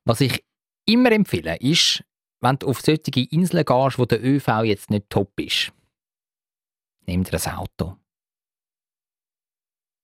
[0.03, 0.43] Was ich
[0.85, 2.03] immer empfehle, ist,
[2.43, 5.71] wenn du auf solche Inseln gehst, wo der ÖV jetzt nicht top ist,
[7.05, 7.97] nimm dir ein Auto.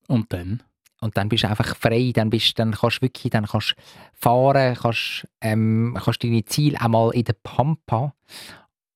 [0.08, 0.64] Und dann?
[1.02, 3.76] Und dann bist du einfach frei, dann, bist, dann kannst du wirklich dann kannst
[4.14, 8.14] fahren, kannst, ähm, kannst deine Ziele auch mal in der Pampa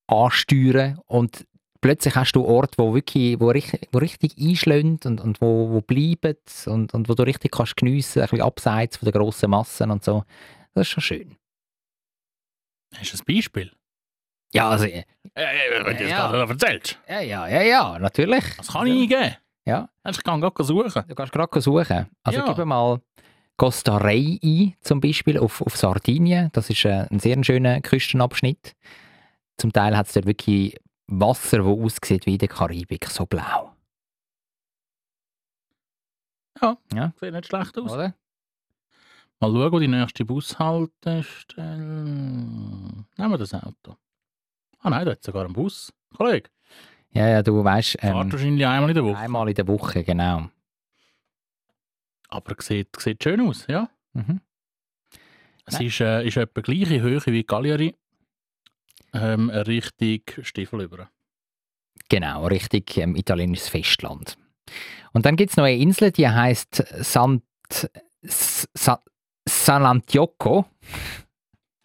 [0.06, 1.46] ansteuern und
[1.80, 5.80] plötzlich hast du Orte, wo wirklich, wo richtig, wo richtig einschlägt und, und wo, wo
[5.80, 9.90] bleiben und, und wo du richtig kannst geniessen, ein bisschen abseits von der grossen Massen
[9.90, 10.24] und so.
[10.74, 11.36] Das ist schon schön.
[12.98, 13.72] Hast du ein Beispiel?
[14.52, 15.02] Ja, also, ja,
[15.34, 16.30] Äh, wenn du das Ja.
[16.30, 16.98] gerade erzählst.
[17.08, 18.44] ja, ja, ja, natürlich.
[18.56, 19.36] Das kann ich eingeben.
[19.66, 19.88] Ja.
[20.08, 21.02] Ich kann gerade suchen.
[21.08, 22.06] Du kannst gerade suchen.
[22.22, 22.52] Also Ja.
[22.52, 23.00] gib mal
[23.56, 26.50] Costa Rey ein, zum Beispiel, auf, auf Sardinien.
[26.52, 28.74] Das ist äh, ein sehr schöner Küstenabschnitt.
[29.56, 30.76] Zum Teil hat es dort wirklich
[31.06, 33.74] Wasser, das aussieht wie in der Karibik, so blau.
[36.62, 37.12] Ja, Ja.
[37.20, 37.92] sieht nicht schlecht aus.
[37.92, 38.14] Oder?
[39.52, 41.76] Mal schauen, wo die nächste Bushaltestelle.
[41.76, 43.96] Nehmen wir das Auto.
[44.80, 45.92] Ah nein, da hat sogar einen Bus.
[46.16, 46.50] Kollege,
[47.12, 49.18] Ja, ja, du weißt, fahrt ähm, wahrscheinlich einmal in der Woche.
[49.18, 50.48] einmal in der Woche, genau.
[52.28, 53.88] Aber sieht, sieht schön aus, ja.
[54.12, 54.40] Mhm.
[55.66, 55.86] Es Nein.
[55.86, 57.94] ist, äh, ist etwa gleiche Höhe wie Cagliari.
[59.12, 61.08] Ähm, richtig Stiefel über.
[62.08, 64.36] Genau, richtig ähm, italienisches Festland.
[65.12, 67.42] Und dann gibt es noch eine Insel, die heißt Sant,
[68.22, 69.02] Sa,
[69.48, 70.66] San Antioco.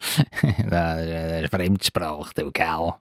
[0.00, 2.94] das ist eine Fremdsprache, du, gell?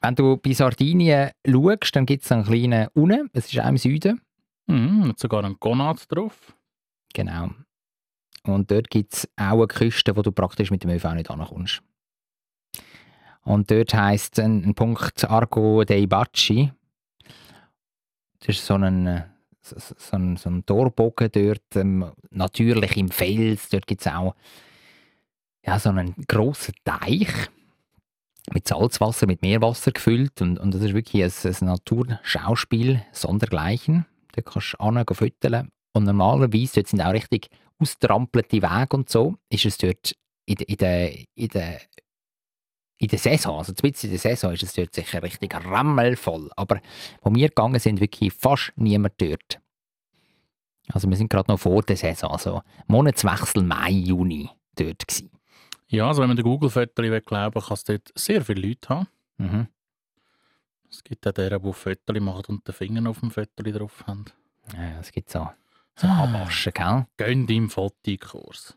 [0.00, 3.78] Wenn du bei Sardinien schaust, dann gibt es einen kleinen unten, es ist auch im
[3.78, 4.20] Süden.
[4.66, 6.54] Mhm, hat sogar einen Gonat drauf.
[7.14, 7.50] Genau.
[8.44, 11.82] Und dort gibt es auch eine Küste, wo du praktisch mit dem ÖV nicht ankommst.
[13.42, 16.72] Und dort heisst ein, ein Punkt Argo dei Bacci.
[18.40, 19.22] Das ist so ein, äh,
[19.64, 23.68] so, ein, so ein Torbogen dort, ähm, natürlich im Fels.
[23.68, 24.34] Dort gibt es auch
[25.66, 27.28] ja, so einen grossen Teich
[28.52, 30.42] mit Salzwasser, mit Meerwasser gefüllt.
[30.42, 34.06] Und, und das ist wirklich ein, ein Naturschauspiel sondergleichen.
[34.34, 34.84] Dort kannst du
[35.56, 35.70] hin.
[35.92, 37.48] Und normalerweise, dort sind auch richtig
[37.78, 40.14] austrampelte Wege und so, ist es dort
[40.46, 41.80] in, der- in, der, in, der,
[43.04, 46.50] in der Saison, also zumindest in der Saison, ist es dort sicher richtig rammelvoll.
[46.56, 46.80] Aber
[47.22, 49.60] wo wir gegangen sind, wirklich fast niemand dort.
[50.92, 55.30] Also wir sind gerade noch vor der Saison, also Monatswechsel Mai, Juni dort gewesen.
[55.88, 59.08] Ja, also wenn man den Google-Fotos glauben kann es dort sehr viele Leute haben.
[59.38, 59.68] Mhm.
[60.90, 64.24] Es gibt auch deren, die Fotos machen und den Finger auf dem Foto drauf haben.
[64.72, 65.48] Ja, es gibt so,
[65.96, 67.06] so Abwaschen, gell?
[67.16, 68.76] Gönnt im Fotokurs.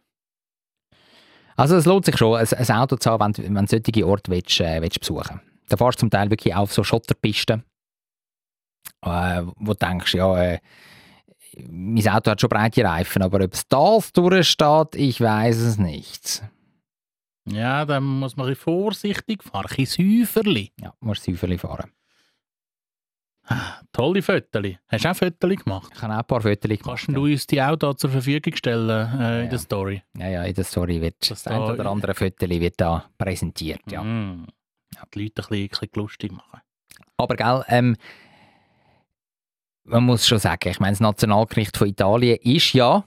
[1.58, 4.08] Also es lohnt sich schon, ein, ein Auto zu haben, wenn, du- wenn du solche
[4.08, 7.64] Orte willst, äh, willst besuchen Da fährst du zum Teil wirklich auf so Schotterpisten,
[9.04, 10.60] äh, wo du denkst, ja, äh,
[11.70, 16.44] mein Auto hat schon breite Reifen, aber ob es das durchsteht, ich weiß es nicht.
[17.50, 19.66] Ja, dann muss man ein bisschen vorsichtig fahren.
[19.70, 20.72] Ein bisschen Säuferli.
[20.80, 21.92] Ja, musst Säuferli fahren.
[23.92, 24.78] Tolle Fötterli.
[24.88, 25.92] Hast du auch Fötterli gemacht?
[25.96, 27.04] Ich habe auch ein paar Fötterli gemacht.
[27.06, 27.34] Kannst du ja.
[27.34, 30.04] uns die auch da zur Verfügung stellen äh, ja, in der Story?
[30.18, 33.82] Ja, ja, in der Story wird das, das ein oder andere Fötterli wird da präsentiert,
[33.90, 34.04] ja.
[34.04, 34.48] Mm.
[35.14, 36.62] Die Leute ein bisschen, ein bisschen lustig machen.
[37.18, 37.96] Aber gell, ähm,
[39.84, 43.06] man muss schon sagen, ich meine, das Nationalgericht von Italien ist ja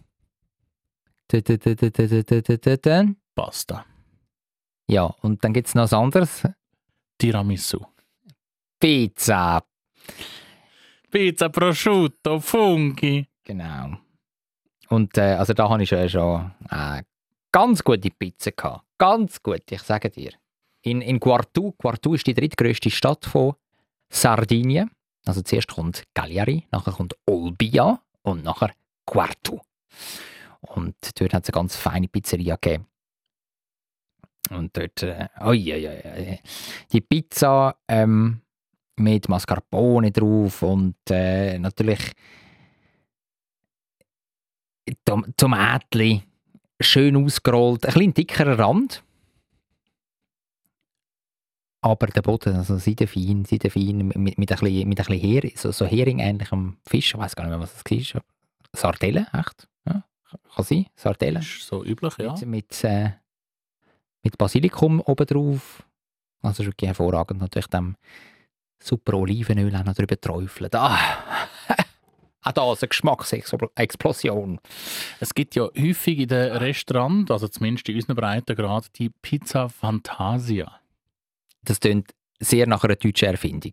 [3.34, 3.84] Pasta.
[4.88, 6.42] Ja, und dann gibt es noch was anderes.
[7.18, 7.84] Tiramisu.
[8.80, 9.62] Pizza.
[11.10, 13.26] Pizza prosciutto, Fungi.
[13.44, 13.96] Genau.
[14.88, 17.02] Und äh, also da habe ich schon, schon äh,
[17.52, 18.84] ganz gute Pizza gehabt.
[18.98, 20.32] Ganz gut, ich sage dir.
[20.82, 23.54] In, in Quartu, Quartu ist die drittgrößte Stadt von
[24.08, 24.90] Sardinien.
[25.26, 28.72] Also zuerst kommt Cagliari, nachher kommt Olbia und nachher
[29.06, 29.60] Quartu.
[30.60, 32.86] Und dort hat es eine ganz feine Pizzeria gegeben.
[34.50, 36.38] Und dort, äh, oi, oi, oi, oi.
[36.92, 38.40] die Pizza ähm,
[39.00, 42.12] mit Mascarpone drauf und äh, natürlich
[45.04, 46.22] Tom Tomatli,
[46.80, 49.02] schön ausgerollt, ein bisschen dickerer Rand.
[51.82, 55.70] Aber der Boden, also seidefein, seidefein, mit, mit, ein bisschen, mit ein bisschen Hering, so,
[55.70, 58.22] so Hering-ähnlichem Fisch, ich weiß gar nicht mehr, was das war.
[58.74, 59.68] Sardellen, echt?
[59.86, 60.04] Ja,
[60.54, 61.40] kann sein, Sardellen.
[61.40, 62.32] Ist so üblich, ja.
[62.32, 63.12] Mit, mit, äh,
[64.22, 65.82] mit Basilikum oben drauf.
[66.42, 67.40] Also ist wirklich hervorragend.
[67.40, 67.96] Natürlich dem
[68.82, 70.74] super Olivenöl auch noch drüber träufelt.
[70.74, 70.98] Ah!
[72.42, 74.60] auch da ist eine Geschmacksexplosion.
[75.20, 80.80] Es gibt ja häufig in den Restaurants, also zumindest in unseren Breitengrad, die Pizza Fantasia.
[81.62, 83.72] Das klingt sehr nach einer deutschen Erfindung.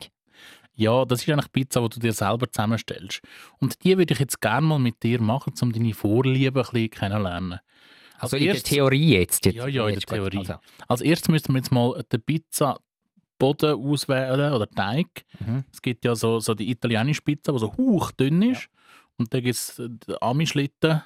[0.75, 3.21] Ja, das ist eigentlich Pizza, die du dir selber zusammenstellst.
[3.59, 6.89] Und die würde ich jetzt gerne mal mit dir machen, um deine Vorlieben ein bisschen
[6.91, 7.59] kennenzulernen.
[8.19, 9.45] Also Als in der Theorie jetzt.
[9.45, 10.03] jetzt Ja, ja, in der.
[10.03, 10.37] Theorie.
[10.37, 10.55] Also,
[10.87, 12.21] Als erstes müssten wir jetzt mal den
[13.38, 15.26] Pizza-Boden auswählen oder Teig.
[15.39, 15.63] Mhm.
[15.71, 18.69] Es gibt ja so, so die italienische Pizza, die so hauchdünn ist.
[19.17, 21.02] Und dann gibt es den Ami-Schlitten,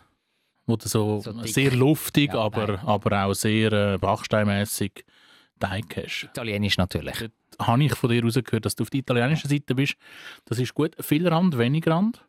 [0.66, 5.06] wo du so, So sehr luftig, Ja, aber, aber auch sehr äh, backsteinmässig
[5.60, 6.24] Teig hast.
[6.24, 7.18] Italienisch natürlich.
[7.20, 9.96] Dort habe ich von dir rausgehört, dass du auf der italienischen Seite bist.
[10.46, 10.96] Das ist gut.
[11.00, 12.26] Viel Rand, wenig Rand.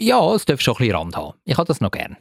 [0.00, 1.38] Ja, es darf schon ein bisschen Rand haben.
[1.44, 2.16] Ich habe das noch gern.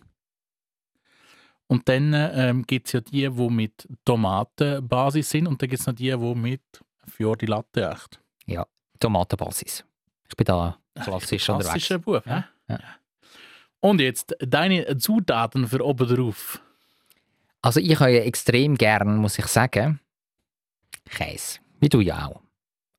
[1.68, 5.88] Und dann ähm, gibt es ja die, die mit Tomatenbasis sind und dann gibt es
[5.88, 6.62] noch die, die mit
[7.08, 8.20] Fior di Latte echt.
[9.00, 9.84] Tomatenbasis.
[10.30, 11.70] Ich bin da klassisch unterwegs.
[11.72, 12.80] Klassischer Bub, Ja, ja.
[13.82, 16.62] Und jetzt deine Zutaten für oben drauf.
[17.62, 20.00] Also ich habe ja extrem gern, muss ich sagen,
[21.06, 21.60] Käse.
[21.80, 22.42] Wie du ja auch.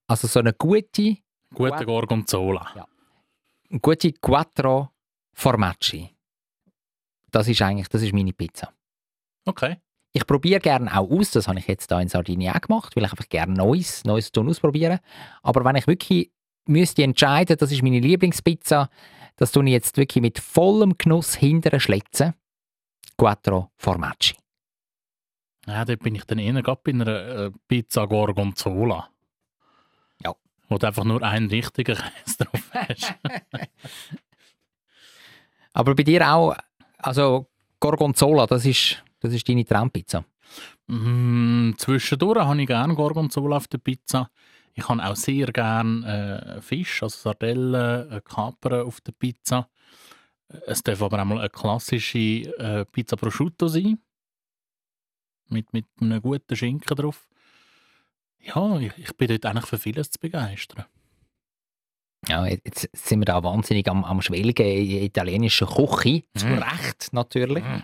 [0.06, 1.16] Also so eine gute,
[1.54, 2.86] Gute Gorgonzola.
[3.80, 4.90] gute Quattro
[5.32, 6.15] Formaggi.
[7.30, 8.72] Das ist eigentlich, das ist meine Pizza.
[9.44, 9.76] Okay.
[10.12, 13.04] Ich probiere gerne auch aus, das habe ich jetzt da in Sardinien auch gemacht, weil
[13.04, 14.98] ich einfach gerne Neues, Neues tun ausprobieren.
[15.42, 16.30] Aber wenn ich wirklich
[16.66, 18.88] müsste entscheiden, das ist meine Lieblingspizza,
[19.36, 22.34] das tue ich jetzt wirklich mit vollem Genuss hinterher schletzen.
[23.18, 24.34] Quattro Formaggi.
[25.66, 29.10] Ja, dort bin ich dann eher gerade bei einer äh, Pizza Gorgonzola.
[30.22, 30.34] Ja.
[30.68, 33.14] Wo du einfach nur einen richtigen Käse drauf hast.
[35.72, 36.56] Aber bei dir auch,
[36.98, 37.46] also
[37.80, 40.24] Gorgonzola, das ist, das ist deine Traumpizza.
[40.86, 44.30] Mm, zwischendurch habe ich gerne Gorgonzola auf der Pizza.
[44.74, 49.68] Ich habe auch sehr gerne äh, Fisch, also Sardellen, äh, Kapern auf der Pizza.
[50.66, 53.98] Es darf aber auch mal eine klassische äh, Pizza Prosciutto sein.
[55.48, 57.28] Mit, mit einem guten Schinken drauf.
[58.40, 60.84] Ja, ich, ich bin dort eigentlich für vieles zu begeistern.
[62.28, 66.24] Ja, jetzt sind wir da wahnsinnig am, am Schwelgen in italienischer Küche.
[66.34, 66.58] Zu Mm.
[66.58, 67.64] Recht natürlich.
[67.64, 67.82] Mm.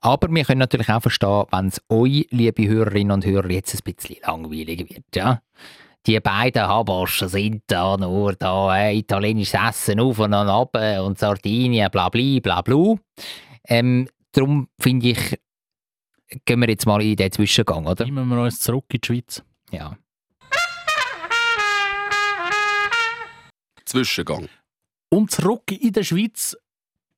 [0.00, 3.94] Aber wir können natürlich auch verstehen, wenn es euch, liebe Hörerinnen und Hörer, jetzt ein
[3.94, 5.04] bisschen langweilig wird.
[5.14, 5.42] Ja?
[6.06, 11.88] Die beiden Haboschen sind da nur da, äh, italienisches Essen auf und ab und Sardinien,
[11.90, 12.96] bla bla bla bla.
[13.68, 15.38] Ähm, darum finde ich,
[16.44, 18.04] gehen wir jetzt mal in den Zwischengang, oder?
[18.04, 19.42] Nehmen wir uns zurück in die Schweiz.
[19.70, 19.96] Ja.
[23.92, 24.48] Zwischengang.
[25.10, 26.56] Und zurück in der Schweiz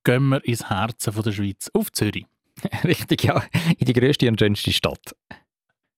[0.03, 2.27] gehen wir ins Herzen von der Schweiz, auf Zürich.
[2.85, 3.45] Richtig, ja.
[3.79, 5.15] In die grösste und schönste Stadt.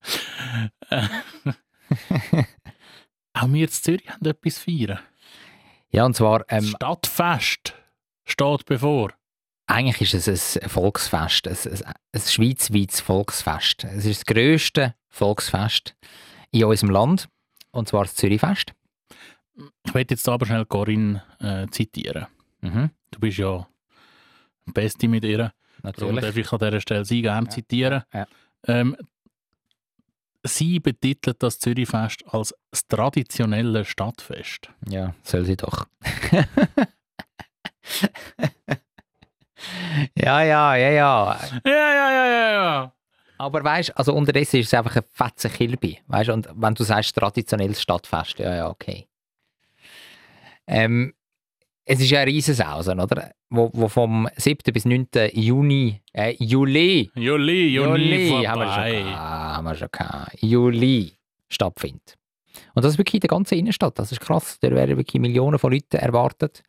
[3.32, 4.98] Auch wir in Zürich haben etwas feiern.
[5.90, 7.74] Ja, und zwar, ähm, Stadtfest
[8.24, 9.14] steht bevor.
[9.66, 13.84] eigentlich ist es ein Volksfest, ein, ein, ein schweizweites Volksfest.
[13.84, 15.96] Es ist das grösste Volksfest
[16.50, 17.28] in unserem Land,
[17.70, 18.74] und zwar das Zürichfest.
[19.84, 22.26] Ich werde jetzt aber schnell Corinne äh, zitieren.
[22.60, 23.66] Mhm, Du bist ja
[24.66, 25.52] Beste mit ihr.
[25.82, 26.46] Darum darf natürlich.
[26.46, 28.02] ich an dieser Stelle sie gerne zitieren.
[28.12, 28.26] ja.
[28.66, 28.96] Ähm,
[30.42, 34.70] sie betitelt das Zürichfest als das traditionelle Stadtfest.
[34.88, 35.86] Ja, soll sie doch.
[40.14, 41.40] ja, ja, ja, ja.
[41.64, 42.92] Ja, ja, ja, ja, ja.
[43.38, 46.00] Aber weißt also unterdessen ist es einfach ein fetzen Kilby.
[46.06, 49.06] Weißt und wenn du sagst traditionelles Stadtfest, ja, ja, okay.
[50.66, 51.14] Ähm,
[51.84, 53.30] es ist ja eine Riesensausen, oder?
[53.48, 54.72] Wo, wo vom 7.
[54.72, 55.06] bis 9.
[55.32, 58.92] Juni, äh, Juli, Juli, Juni, haben wir schon vorbei.
[59.02, 60.42] gehabt, haben wir schon gehabt.
[60.42, 61.12] Juli
[61.48, 62.16] stattfindet.
[62.74, 63.98] Und das ist wirklich in der ganzen Innenstadt.
[63.98, 64.58] Das ist krass.
[64.60, 66.62] Da werden wirklich Millionen von Leuten erwartet.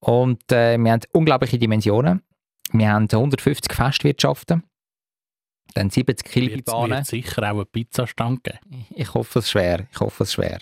[0.00, 2.22] Und äh, wir haben unglaubliche Dimensionen.
[2.70, 4.62] Wir haben 150 Festwirtschaften,
[5.74, 6.98] dann 70 Wird Kilbahnen.
[6.98, 8.86] wird sicher auch eine Pizzastange geben.
[8.94, 9.88] Ich hoffe es schwer.
[9.90, 10.58] Ich hoffe es schwer.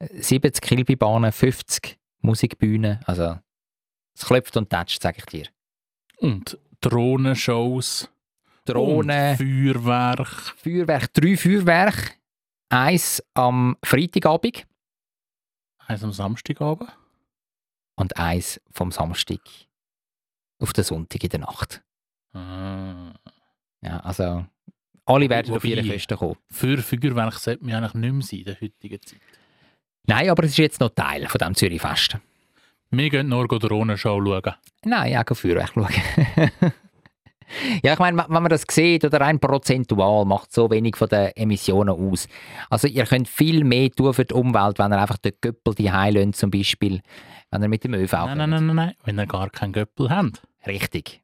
[0.00, 3.00] 70 Kilbahnen, 50 Musikbühnen.
[3.06, 3.38] Also,
[4.16, 5.46] es klopft und tätscht, sage ich dir.
[6.18, 8.08] Und Drohnenshows.
[8.66, 10.28] Drohnen, Feuerwerk.
[10.56, 12.12] Feuerwerk, drei Feuerwerke.
[12.70, 14.66] Eins am Freitagabend
[15.86, 16.90] Eins am Samstagabend.
[17.96, 19.40] und eins vom Samstag
[20.58, 21.82] auf den Sonntag in der Nacht.
[22.32, 23.12] Ah.
[23.82, 24.46] Ja, also,
[25.04, 26.36] alle werden auf Wobei- ihre Festen kommen.
[26.50, 29.20] Für Feuerwerk sollte man eigentlich nicht mehr sein in der heutigen Zeit.
[30.06, 32.18] Nein, aber es ist jetzt noch Teil von diesem Zürichfest.
[32.90, 34.54] Wir gehen nur Drohnenshow schauen.
[34.84, 35.88] Nein, auch Feuerwerk schauen.
[37.82, 41.32] ja, ich meine, wenn man das sieht, oder rein prozentual macht so wenig von den
[41.34, 42.28] Emissionen aus.
[42.70, 45.88] Also ihr könnt viel mehr tun für die Umwelt, wenn ihr einfach den Göppel die
[45.88, 47.00] lasst, zum Beispiel,
[47.50, 50.10] wenn ihr mit dem ÖV Nein, nein, nein, nein, nein, wenn ihr gar keinen Göppel
[50.10, 50.42] habt.
[50.66, 51.22] Richtig.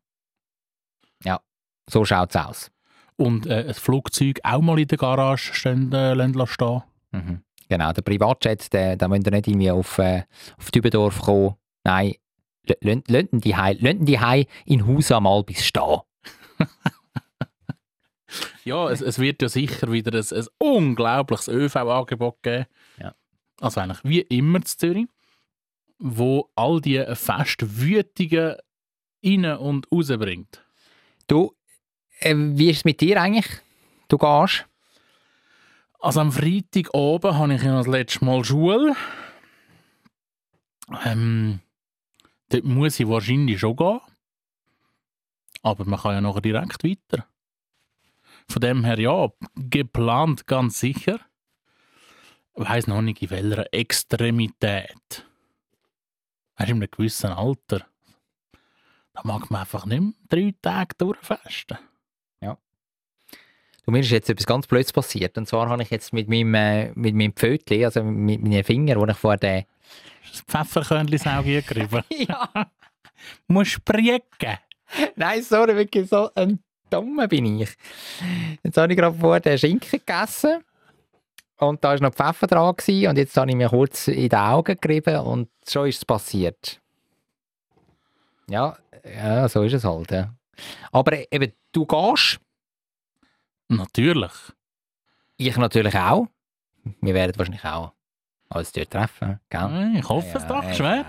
[1.24, 1.40] Ja,
[1.88, 2.70] so schaut es aus.
[3.16, 6.82] Und äh, ein Flugzeug auch mal in der Garage stehen, äh, stehen.
[7.12, 7.42] Mhm.
[7.70, 10.24] Genau, der Privatjet, der, da müsst ihr nicht irgendwie auf, äh,
[10.58, 11.54] auf Dübendorf kommen.
[11.84, 12.14] Nein,
[12.82, 16.00] lasst die Hei, in Haus einmal bis stehen.
[18.64, 22.66] Ja, es, es wird ja sicher wieder ein, ein unglaubliches ÖV-Angebot geben.
[23.00, 23.12] Ja.
[23.60, 25.06] Also eigentlich wie immer in Zürich,
[25.98, 28.54] wo all die Festwütigen
[29.24, 30.64] rein und rausbringt.
[31.26, 31.56] Du,
[32.20, 33.48] äh, wie ist es mit dir eigentlich?
[34.06, 34.69] Du gehst?
[36.00, 38.96] Also am Freitag oben habe ich ja das letzte Mal Schule.
[41.04, 41.60] Ähm,
[42.48, 44.00] dort muss ich wahrscheinlich schon gehen.
[45.62, 47.26] Aber man kann ja nachher direkt weiter.
[48.48, 51.20] Von dem her ja, geplant ganz sicher.
[52.56, 55.26] Ich weiss noch nicht in welcher Extremität.
[56.56, 57.86] Weißt du, in einem gewissen Alter.
[59.12, 61.78] Da mag man einfach nicht mehr drei Tage durchfesten.
[63.90, 65.36] Du, mir ist jetzt etwas ganz Blödes passiert.
[65.36, 69.00] Und zwar habe ich jetzt mit meinem, äh, mit meinem Pfötchen, also mit meinen Fingern,
[69.00, 69.64] wo ich vor den...
[70.30, 72.04] Das Pfefferkörnchen-Sauge gegriffen.
[72.10, 72.48] ja,
[73.48, 74.22] Musst sprechen.
[75.16, 77.70] nein, sorry, wirklich so ein Dummer bin ich.
[78.62, 80.62] Jetzt habe ich gerade vor den Schinken gegessen.
[81.56, 82.76] Und da war noch Pfeffer dran.
[82.76, 86.04] Gewesen, und jetzt habe ich mir kurz in die Augen gerieben und schon ist es
[86.04, 86.80] passiert.
[88.48, 90.12] Ja, ja, so ist es halt.
[90.12, 90.32] Ja.
[90.92, 92.38] Aber eben, du gehst,
[93.70, 94.32] Natürlich.
[95.36, 96.26] ich natürlich auch.
[97.00, 97.92] Wir werden wahrscheinlich auch
[98.48, 99.92] uns dort treffen, gell?
[99.96, 101.06] Ich hoffe es doch, schwer.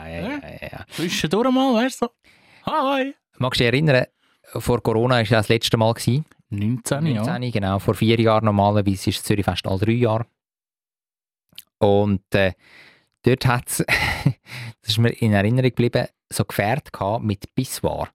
[0.62, 0.86] Ja.
[0.92, 2.08] Zwischendurch mal, weißt du?
[2.68, 3.16] Hi!
[3.40, 4.06] Magst du dich erinnern,
[4.44, 5.94] vor Corona war ja das letzte Mal.
[5.94, 6.26] Gewesen.
[6.50, 7.24] 19, ja.
[7.24, 7.80] 19, genau.
[7.80, 10.28] Vor vier Jahren normalerweise ist das Zürichfest alle drei Jahre.
[11.80, 12.54] Und äh,
[13.24, 13.78] dort hat es,
[14.82, 18.10] das ist mir in Erinnerung geblieben, so Gefährte gehabt mit Pissoir.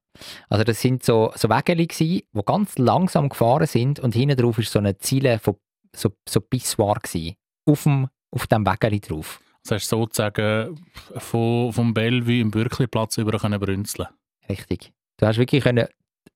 [0.49, 4.71] Also das sind so, so Wägeli die ganz langsam gefahren sind und hinten drauf ist
[4.71, 5.55] so eine Ziele von
[5.95, 7.37] so, so Pissoir gsi.
[7.65, 9.41] Auf dem, auf dem Wägeli drauf.
[9.63, 10.79] Das hast du sozusagen
[11.17, 14.07] von, vom Bellevue im Bürkliplatz über können brünzeln.
[14.49, 14.93] Richtig.
[15.17, 15.87] Du hast wirklich können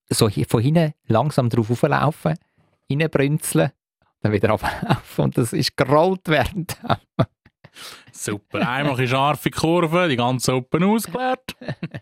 [0.10, 2.38] so von hinten langsam drauf hochlaufen,
[2.90, 3.72] reinbrünzeln,
[4.22, 6.78] dann wieder ablaufen und das ist gerollt während
[8.12, 8.68] Super.
[8.68, 11.56] Einmal eine scharfe Kurve, die ganze Open ausgeleert.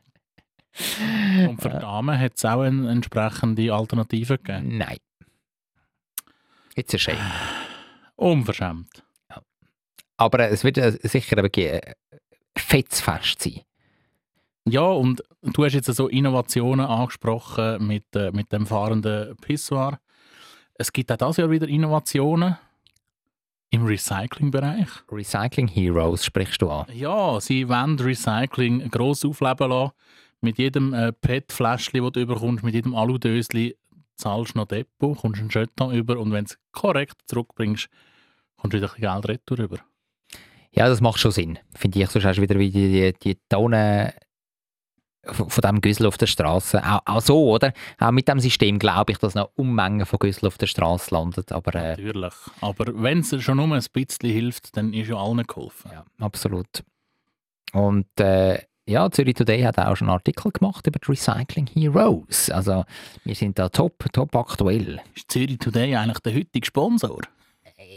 [1.47, 4.77] Und für die Damen hat es auch eine entsprechende Alternative gegeben.
[4.77, 4.97] Nein.
[6.75, 7.17] Jetzt ist shame.
[8.15, 9.03] Unverschämt.
[10.17, 11.93] Aber es wird äh, sicher ein äh,
[12.57, 13.61] fettes Fest sein.
[14.65, 19.99] Ja, und du hast jetzt so Innovationen angesprochen mit, äh, mit dem fahrenden Pissoir.
[20.75, 22.57] Es gibt auch dieses Jahr wieder Innovationen
[23.71, 24.87] im Recyclingbereich.
[25.11, 26.85] Recycling Heroes sprichst du an.
[26.93, 29.91] Ja, sie wollen Recycling gross aufleben lassen.
[30.41, 33.75] Mit jedem äh, PET-Fläschchen, das du überkommst, mit jedem Aludösli
[34.15, 37.89] zahlst du noch Depot, kommst einen Jeton über und wenn du es korrekt zurückbringst,
[38.57, 39.77] kommst du wieder ein Geld retour über.
[40.71, 41.59] Ja, das macht schon Sinn.
[41.75, 44.11] Finde ich, sonst hast du wieder wie die, die, die Tonnen
[45.25, 46.83] von, von diesem Güssel auf der Straße.
[46.83, 47.73] Auch, auch so, oder?
[47.97, 51.51] Auch mit dem System glaube ich, dass noch Unmengen von Güssel auf der Straße landet.
[51.51, 52.33] Aber äh, Natürlich.
[52.61, 55.91] Aber wenn es schon nur ein bisschen hilft, dann ist ja allen geholfen.
[55.91, 56.83] ja, absolut.
[57.73, 62.49] Und äh, ja, Zürich Today hat auch schon einen Artikel gemacht über die Recycling Heroes.
[62.49, 62.85] Also
[63.23, 64.99] wir sind da top, top aktuell.
[65.15, 67.21] Ist Zürich Today eigentlich der heutige Sponsor?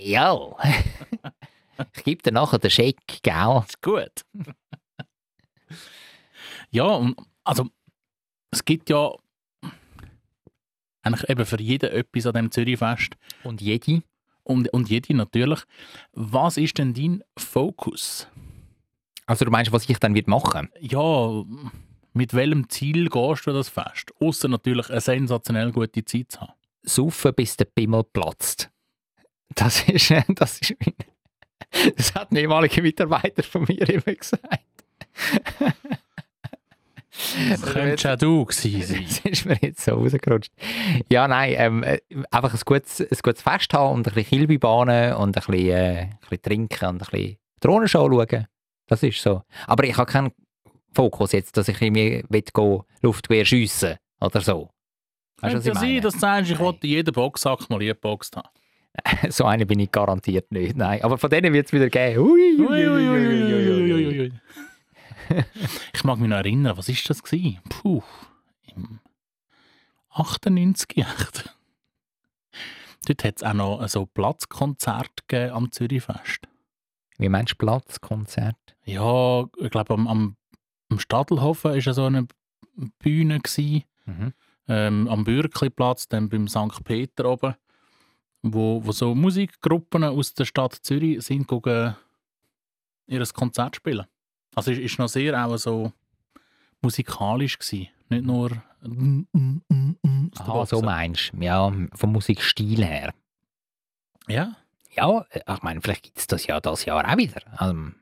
[0.03, 0.37] Ja.
[1.95, 3.63] ich gebe dir nachher den Scheck, gell?
[3.67, 4.13] Ist gut.
[6.71, 7.69] ja, und also
[8.51, 9.13] es gibt ja
[11.03, 14.03] eigentlich eben für jeden etwas an dem Zürichfest Und jede?
[14.45, 15.61] und, und jede natürlich.
[16.13, 18.29] Was ist denn dein Fokus?
[19.33, 20.69] Also du meinst, was ich dann wird machen?
[20.79, 21.43] Ja,
[22.13, 24.13] mit welchem Ziel gehst du das Fest?
[24.21, 26.53] Außer natürlich eine sensationell gute Zeit zu haben.
[26.83, 28.69] Saufen, bis der Pimmel platzt.
[29.55, 34.45] Das ist, das ist mein, das hat ein ehemaliger Mitarbeiter von mir immer gesagt.
[37.49, 39.07] Das könnte auch du gewesen sein.
[39.07, 40.53] Das ist mir jetzt so rausgerutscht.
[41.11, 44.59] Ja, nein, ähm, äh, einfach ein gutes, ein gutes Fest haben und ein bisschen Kilby
[44.59, 48.47] bahnen und ein bisschen, äh, ein bisschen trinken und ein bisschen Drohnenshow schauen.
[48.93, 49.43] Das ist so.
[49.67, 50.33] Aber ich habe keinen
[50.95, 54.69] Fokus jetzt, dass ich irgendwie will Luftgewehr schiessen oder so.
[55.41, 56.01] Weißt was ich ja sein, meine?
[56.03, 58.51] dass du sagst, ich wollte in jedem Boxsack mal geboxt haben.
[59.31, 60.77] So eine bin ich garantiert nicht.
[60.77, 62.19] Nein, aber von denen wird es wieder geben.
[62.19, 64.33] Ui, ui, ui,
[65.95, 67.61] ich mag mich noch erinnern, was ist das gewesen?
[67.71, 68.03] Puh,
[68.77, 69.01] im
[70.11, 71.57] 98 echt.
[73.07, 76.47] Dort hat es auch noch so Platzkonzert am Zürichfest.
[77.17, 78.72] Wie meinst du Platzkonzert?
[78.85, 80.37] Ja, ich glaube am, am,
[80.89, 82.27] am Stadelhofen war ja so eine
[82.99, 84.33] Bühne gewesen, Mhm.
[84.67, 86.83] ähm, am Bürkliplatz, dann beim St.
[86.83, 87.55] Peter oben,
[88.43, 91.95] wo, wo so Musikgruppen aus der Stadt Zürich sind gegangen,
[93.07, 94.07] ihr Konzert spielen.
[94.57, 95.93] Also es ist noch sehr auch so
[96.81, 98.51] musikalisch gewesen, nicht nur
[98.83, 101.39] mm, mm, mm, mm Aha, so meinst du.
[101.39, 103.15] Ja, vom Musikstil her.
[104.29, 104.57] Ja,
[104.95, 107.41] Ja, äh, ich meine, vielleicht gibt es das ja das Jahr auch wieder.
[107.61, 107.93] Also,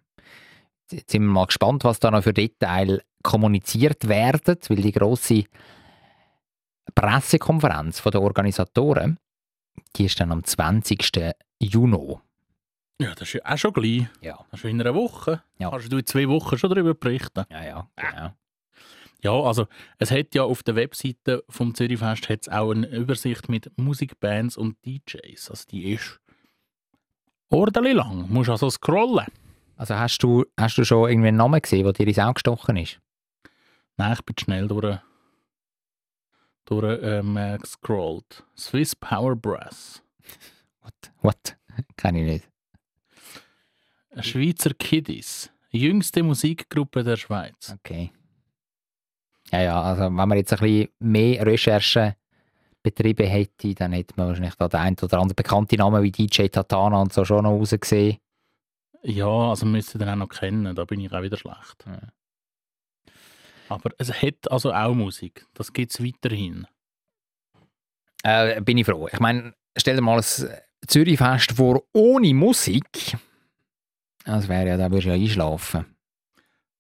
[0.93, 5.45] jetzt sind wir mal gespannt, was da noch für Details kommuniziert werden, weil die grosse
[6.95, 9.19] Pressekonferenz von der Organisatoren,
[9.97, 11.33] die ist dann am 20.
[11.63, 12.17] Juni.
[13.01, 14.07] ja, das ist ja auch schon gleich.
[14.21, 15.43] Ja, Das ist in einer Woche.
[15.59, 15.71] Ja.
[15.71, 17.45] Kannst du in zwei Wochen schon darüber berichten.
[17.51, 17.91] ja, ja.
[17.97, 18.33] Genau.
[19.23, 19.67] Ja, also
[19.99, 24.77] es hat ja auf der Webseite vom Zürichfest hat's auch eine Übersicht mit Musikbands und
[24.87, 25.51] DJs.
[25.51, 26.19] Also die ist
[27.51, 28.27] ordentlich lang.
[28.27, 29.27] Du musst also scrollen.
[29.81, 32.77] Also hast du, hast du schon irgendwie einen Namen gesehen, der dir ins Auge gestochen
[32.77, 33.01] ist?
[33.97, 34.99] Nein, ich bin schnell durch,
[36.67, 38.45] durch ähm, äh, gescrollt.
[38.55, 40.03] Swiss Power Brass.
[40.83, 41.13] What?
[41.23, 41.57] What?
[41.97, 42.49] Kenn ich nicht.
[44.23, 45.51] Schweizer Kiddies.
[45.71, 47.75] Jüngste Musikgruppe der Schweiz.
[47.79, 48.13] Okay.
[49.51, 52.17] Ja, ja, also wenn man jetzt ein bisschen mehr Recherchen
[52.83, 56.49] betrieben hätte, dann hätte man wahrscheinlich da den ein oder anderen bekannten Namen wie DJ
[56.49, 58.19] Tatana und so schon noch rausgesehen.
[59.03, 60.75] Ja, also müsst ihr den auch noch kennen.
[60.75, 61.85] Da bin ich auch wieder schlecht.
[63.69, 65.47] Aber es hat also auch Musik.
[65.55, 66.67] Das gibt es weiterhin.
[68.23, 69.09] Äh, bin ich froh.
[69.11, 70.51] Ich meine, stell dir mal ein
[70.87, 73.17] Zürich-Fest vor ohne Musik.
[74.25, 75.87] Das wäre ja, da würdest du ja einschlafen.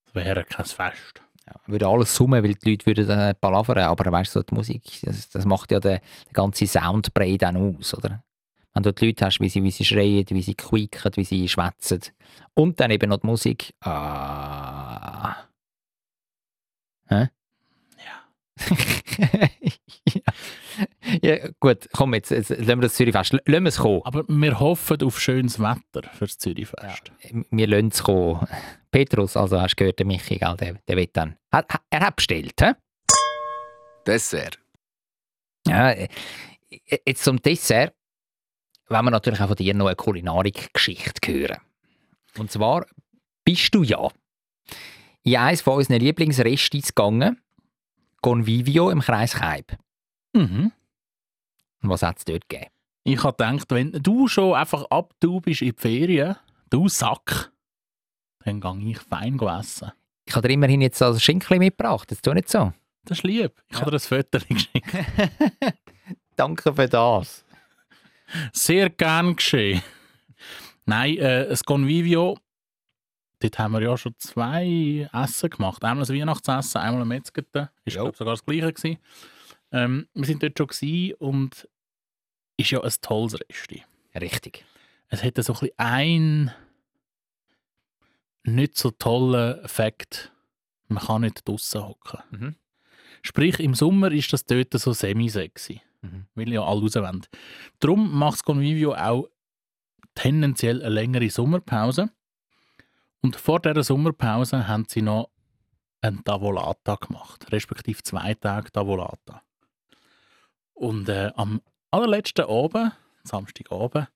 [0.06, 1.22] Das wäre kein Fest.
[1.46, 4.54] Ja, würde alles summen, weil die Leute würden äh, palavern, aber weißt du, so die
[4.54, 8.22] Musik, das, das macht ja den, den ganzen Soundbrei dann aus, oder?
[8.72, 11.48] Wenn du die Leute hast, wie sie, wie sie schreien, wie sie quieken, wie sie
[11.48, 12.00] schwätzen.
[12.54, 13.74] Und dann eben noch die Musik.
[13.80, 15.48] Ah.
[17.08, 17.28] Hä?
[17.98, 18.30] Ja.
[20.14, 20.22] ja.
[21.22, 21.48] ja.
[21.58, 23.32] Gut, komm, jetzt, jetzt lassen wir das Zürich-Fest.
[23.32, 24.02] Lassen wir es kommen.
[24.04, 27.10] Aber wir hoffen auf schönes Wetter für das Zürichfest.
[27.50, 28.46] Wir lassen es kommen.
[28.92, 31.36] Petrus, also hast du gehört, der Michi, gell, der, der wird dann.
[31.50, 32.74] Er, er hat bestellt, hä?
[34.06, 34.58] Dessert.
[35.66, 36.08] Ja, äh,
[37.04, 37.94] jetzt zum Dessert
[38.91, 41.59] wollen wir natürlich auch von dir noch eine Kulinarik-Geschichte hören.
[42.36, 42.86] Und zwar
[43.45, 44.09] bist du ja
[45.22, 47.41] in eines von unseren Lieblingsrestis gegangen,
[48.22, 49.76] Convivio im Kreis Keib.
[50.32, 50.72] Mhm.
[51.82, 52.70] Und was hat es dort gegeben?
[53.05, 56.36] Ich habe gedacht, wenn du schon einfach ab du bist in die Ferien,
[56.68, 57.51] du Sack,
[58.45, 59.93] dann gehe ich fein essen.
[60.26, 62.72] Ich habe dir immerhin jetzt also Schinkli mitgebracht, das tut nicht so.
[63.05, 63.53] Das ist lieb.
[63.68, 63.80] Ich Ja.
[63.86, 64.95] habe dir ein Foto geschickt.
[66.36, 67.45] Danke für das.
[68.53, 69.83] Sehr gern geschehen.
[70.87, 72.39] Nein, äh, das Convivio,
[73.41, 75.85] dort haben wir ja schon zwei Essen gemacht.
[75.85, 77.70] Einmal ein Weihnachtsessen, einmal ein Metzgete.
[77.85, 78.99] Ist glaub, sogar das gleiche gewesen.
[79.72, 81.68] Ähm, wir sind dort schon gewesen und
[82.57, 83.85] ist ja ein tolles Resti.
[84.14, 84.64] Richtig.
[85.09, 86.55] Es hätte so ein bisschen ein
[88.45, 90.33] nicht so tollen Fakt.
[90.89, 92.20] Man kann nicht draussen hocken.
[92.31, 92.57] Mhm.
[93.22, 95.83] Sprich, im Sommer ist das dort so semi-sexy.
[96.03, 96.26] Mhm.
[96.34, 97.28] Weil ja alle raus.
[97.78, 99.28] Darum macht das Convivio auch
[100.14, 102.11] tendenziell eine längere Sommerpause.
[103.22, 105.30] Und vor dieser Sommerpause haben sie noch
[106.01, 109.42] ein Tavolata gemacht, respektive zwei Tage Tavolata.
[110.72, 112.92] Und äh, am allerletzten Abend,
[113.24, 114.09] Samstagabend,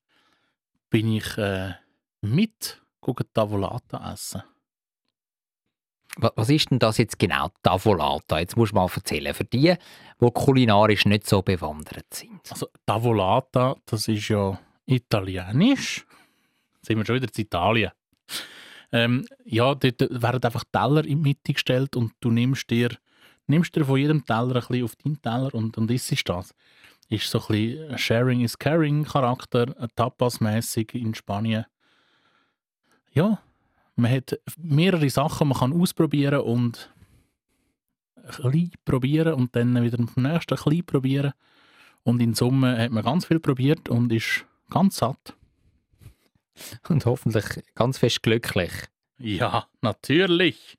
[0.89, 1.75] bin ich äh,
[2.23, 2.83] mit
[3.35, 4.43] Tavolata essen.
[6.17, 8.39] Wa- Was ist denn das jetzt genau, Tavolata?
[8.39, 9.75] Jetzt musst du mal erzählen, für die,
[10.21, 12.41] die kulinarisch nicht so bewandert sind.
[12.51, 16.07] Also Tavolata, das ist ja italienisch.
[16.77, 17.91] Jetzt sind wir schon wieder in Italien.
[18.93, 22.91] Ähm, ja, dort werden einfach Teller in die Mitte gestellt und du nimmst dir,
[23.49, 26.55] nimmst dir von jedem Teller ein bisschen auf deinen Teller und, und isst das.
[27.09, 31.67] Ist so ein bisschen Sharing is Caring Charakter, Tapas-mässig in Spanien.
[33.13, 33.41] Ja,
[33.97, 36.93] man hat mehrere Sachen, man kann ausprobieren und
[38.17, 41.33] ein bisschen probieren und dann wieder am nächsten ein bisschen probieren.
[42.03, 45.35] Und in Summe hat man ganz viel probiert und ist ganz satt.
[46.89, 48.71] Und hoffentlich ganz fest glücklich.
[49.19, 50.79] Ja, natürlich.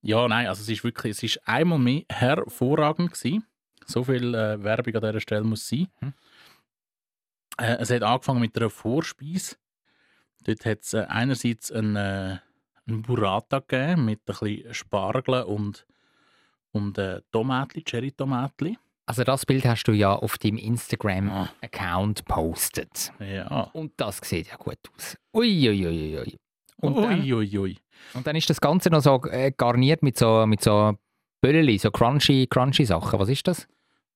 [0.00, 3.44] Ja, nein, also es ist wirklich, es ist einmal mehr hervorragend gewesen.
[3.86, 5.88] So viel äh, Werbung an dieser Stelle muss sein.
[6.00, 6.14] Mhm.
[7.58, 9.56] Äh, es hat angefangen mit einer Vorspeise.
[10.44, 12.38] Dort hat es äh, einerseits einen, äh,
[12.86, 15.86] einen Burrata gegeben mit ein bisschen Spargel und,
[16.72, 18.78] und äh, Tomatli, Cherry-Tomatli.
[19.06, 20.60] Also das Bild hast du ja auf deinem Ah.
[20.62, 23.12] Instagram-Account postet.
[23.20, 23.70] Ja.
[23.74, 25.16] Und das sieht ja gut aus.
[25.34, 26.16] Uiuiuiui.
[26.16, 26.36] Ui, ui.
[26.78, 27.78] Und, dann, Ui, ui.
[28.14, 30.94] und dann ist das Ganze noch so äh, garniert mit so, mit so
[31.40, 33.18] Bölleli, so crunchy, crunchy Sachen.
[33.18, 33.66] Was ist das?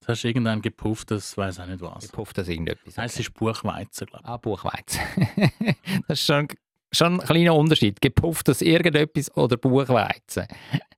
[0.00, 2.04] Das hast du irgendwann gepufft, das weiß auch nicht was.
[2.04, 2.96] Ich das irgendetwas.
[2.96, 5.00] Nein, es ist Buchweizen, glaube Ah, Buchweizen.
[6.08, 6.48] das ist schon,
[6.92, 8.00] schon ein kleiner Unterschied.
[8.00, 10.46] Gepufftes irgendetwas oder Buchweizen.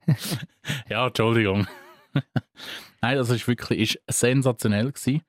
[0.07, 0.38] ich.
[0.88, 1.66] Ja, Entschuldigung.
[3.01, 5.22] Nein, das ist wirklich ist sensationell gewesen.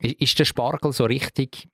[0.00, 1.68] Ist, ist der Spargel so richtig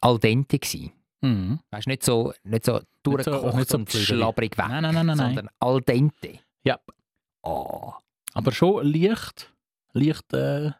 [0.00, 0.92] al dente gewesen?
[1.20, 1.60] Mhm.
[1.70, 4.08] Weißt du, nicht so, nicht so durchgekocht nicht so und pflügelig.
[4.08, 5.26] schlabrig weg, Nein, nein, nein, nein, nein.
[5.34, 6.38] sondern al dente.
[6.64, 6.78] Ja.
[7.46, 7.92] Oh.
[8.34, 9.52] Aber schon leicht,
[9.92, 10.72] leicht, äh,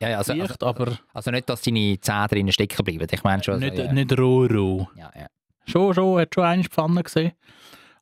[0.00, 3.06] Ja, ja, also, leicht also, aber also nicht, dass deine Zähne drinnen stecken bleiben.
[3.10, 3.58] Ich meine schon.
[3.58, 3.92] nicht, also, ja.
[3.92, 4.86] nicht roh, roh.
[4.96, 5.26] Ja, ja.
[5.66, 7.32] Schon, schon, hat schon eine Pfanne gesehen.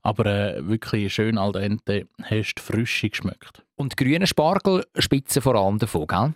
[0.03, 3.65] Aber äh, wirklich schön al dente, hast die Frische geschmeckt.
[3.75, 6.35] Und grüne Spargel spitzen vor allem davon, gell?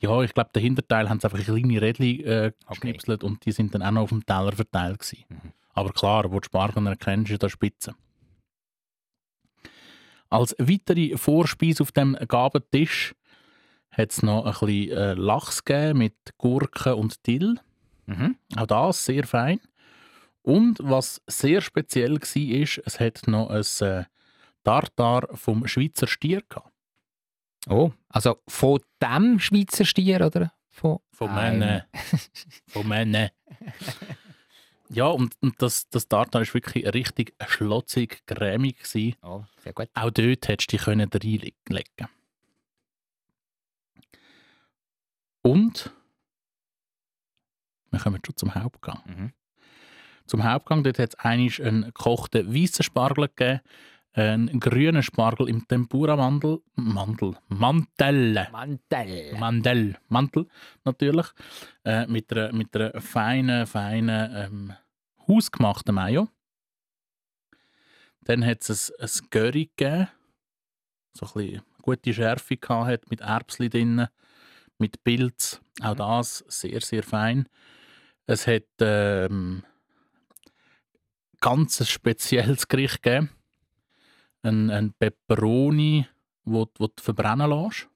[0.00, 2.98] Ja, ich glaube, den Hinterteil haben sie einfach in kleine Rädchen äh, Okay.
[3.22, 5.24] und die sind dann auch noch auf dem Teller verteilt gewesen.
[5.30, 5.52] Mhm.
[5.72, 7.94] Aber klar, wo du Spargel erkennst, ist da Spitze.
[10.34, 13.14] Als weitere Vorspeise auf dem Gabentisch
[13.92, 17.60] hat es noch ein bisschen äh, Lachs gegeben mit Gurke und Dill.
[18.06, 18.36] Mhm.
[18.56, 19.60] Auch das sehr fein.
[20.42, 24.06] Und was sehr speziell war, ist, es hat noch ein äh,
[24.64, 26.72] Tartar vom Schweizer Stier gehabt.
[27.68, 30.52] Oh, also von dem Schweizer Stier, oder?
[30.68, 31.60] Von, Von einem.
[31.60, 31.82] Männern.
[32.66, 33.30] Von Männern.
[34.94, 38.78] Ja, und, und das, das Tartar war wirklich richtig schlotzig, cremig.
[38.78, 39.16] Gewesen.
[39.22, 39.88] Oh, sehr gut.
[39.94, 42.08] Auch dort hättest du dich können reinlegen
[45.42, 45.90] Und
[47.90, 49.00] wir kommen schon zum Hauptgang.
[49.04, 49.32] Mhm.
[50.26, 53.60] Zum Hauptgang dort hat es einmal einen gekochten weißen Spargel gegeben,
[54.14, 59.36] einen grünen Spargel im Tempura-Mandel, Mandel, Mantel, Mantel.
[59.38, 60.46] Mandel, Mantel
[60.84, 61.26] natürlich,
[61.84, 64.72] äh, mit, einer, mit einer feinen, feinen, ähm,
[65.28, 66.28] hausgemachten Mayo.
[68.22, 70.08] Dann hat es ein, ein Curry gegeben,
[71.12, 74.06] so ein bisschen gute Schärfe gehabt mit Erbsli drin,
[74.78, 77.48] mit Pilz, auch das sehr, sehr fein.
[78.26, 79.62] Es hat ähm,
[81.40, 83.30] ganz ein spezielles Gericht gegeben,
[84.42, 86.06] ein, ein Peperoni,
[86.44, 87.88] wo, wo du verbrennen lässt.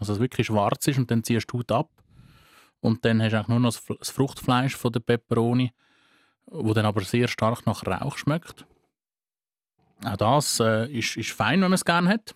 [0.00, 1.90] Also es wirklich schwarz ist und dann ziehst du die Haut ab.
[2.80, 5.72] Und dann hast du eigentlich nur noch das Fruchtfleisch von der Peperoni,
[6.46, 8.66] wo dann aber sehr stark nach Rauch schmeckt.
[10.04, 12.34] Auch das äh, ist, ist fein, wenn man es gerne hat.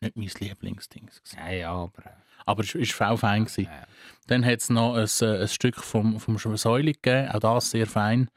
[0.00, 1.10] Ist nicht mein Lieblingsding.
[1.36, 2.06] Ja, ja, aber...
[2.06, 2.10] äh,
[2.44, 3.44] Aber es ist auch fein.
[3.44, 3.64] Gewesen.
[3.64, 3.86] Ja.
[4.26, 7.86] Dann hat es noch ein, äh, ein Stück vom, vom Säule gegeben, auch das sehr
[7.86, 8.28] fein.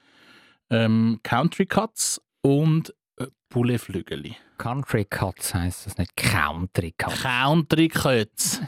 [0.69, 4.35] Ähm, Country Cuts und äh, Pouletflügeli.
[4.57, 7.21] Country Cuts heisst das nicht Country Cuts.
[7.21, 8.61] Country Cuts.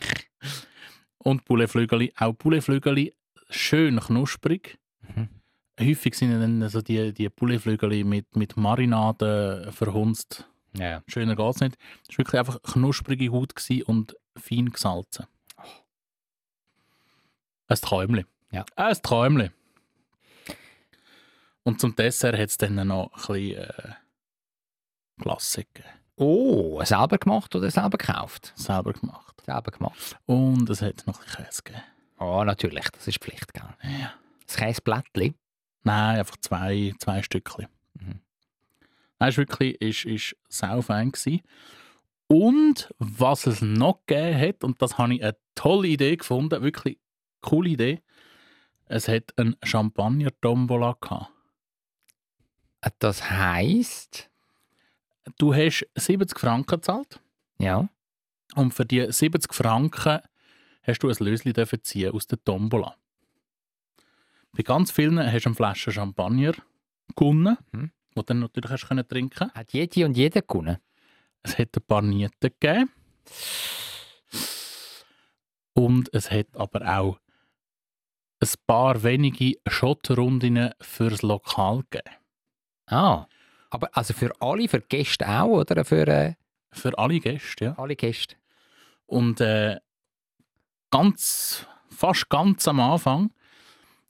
[1.18, 2.12] und Pouletflügeli.
[2.16, 3.14] Auch Pouletflügeli
[3.50, 4.78] schön knusprig.
[5.14, 5.28] Mhm.
[5.80, 10.48] Häufig sind dann also die, die Pouletflügeli mit, mit Marinade verhunzt.
[10.76, 11.02] Ja.
[11.06, 11.76] Schöner geht es nicht.
[12.08, 13.54] Es war wirklich einfach knusprige Haut
[13.86, 15.26] und fein gesalzen.
[17.68, 18.26] Ein Träumchen.
[18.50, 18.64] Ja.
[18.76, 19.52] Ein Träumchen.
[21.62, 23.94] Und zum Dessert hat es dann noch ein bisschen äh,
[25.52, 25.88] gegeben.
[26.16, 28.52] Oh, selber gemacht oder selber gekauft?
[28.56, 29.42] Selber gemacht.
[29.44, 30.16] Selber gemacht.
[30.26, 31.84] Und es hat noch ein bisschen Käse gegeben.
[32.18, 33.68] Oh, natürlich, das ist Pflicht, gell?
[33.82, 34.14] Ja.
[34.48, 35.34] Das Käseblättli.
[35.84, 37.68] Nein, einfach zwei, zwei Stückchen.
[37.94, 38.20] Mhm.
[39.20, 41.12] Es war wirklich ist, ist sau fein.
[41.12, 41.42] Gewesen.
[42.26, 46.98] Und was es noch gegeben hat, und das habe ich eine tolle Idee gefunden, wirklich
[47.40, 48.02] coole Idee,
[48.86, 51.30] es hat einen Champagner-Tombola gehabt.
[52.98, 54.28] Das heisst,
[55.36, 57.20] Du hast 70 Franken gezahlt
[57.58, 57.88] ja,
[58.54, 60.20] und für die 70 Franken
[60.82, 62.94] hast du ein Löschen ziehen aus der Tombola.
[64.58, 66.52] Bei ganz vielen hast du eine Flasche Champagner
[67.14, 67.92] gewonnen, Mhm.
[68.10, 70.78] die du dann natürlich hast können trinken hat jede und jeder gewonnen.
[71.44, 72.90] Es hat ein paar Nieten gegeben.
[75.74, 77.18] Und es hat aber auch
[78.40, 82.16] ein paar wenige Schotterrunden fürs Lokal gegeben.
[82.86, 83.26] Ah,
[83.70, 86.34] aber also für alle, für Gäste auch, oder für äh,
[86.72, 87.78] Für alle Gäste, ja.
[87.78, 88.34] alle Gäste?
[89.06, 89.76] Und äh,
[90.90, 93.30] ganz, fast ganz am Anfang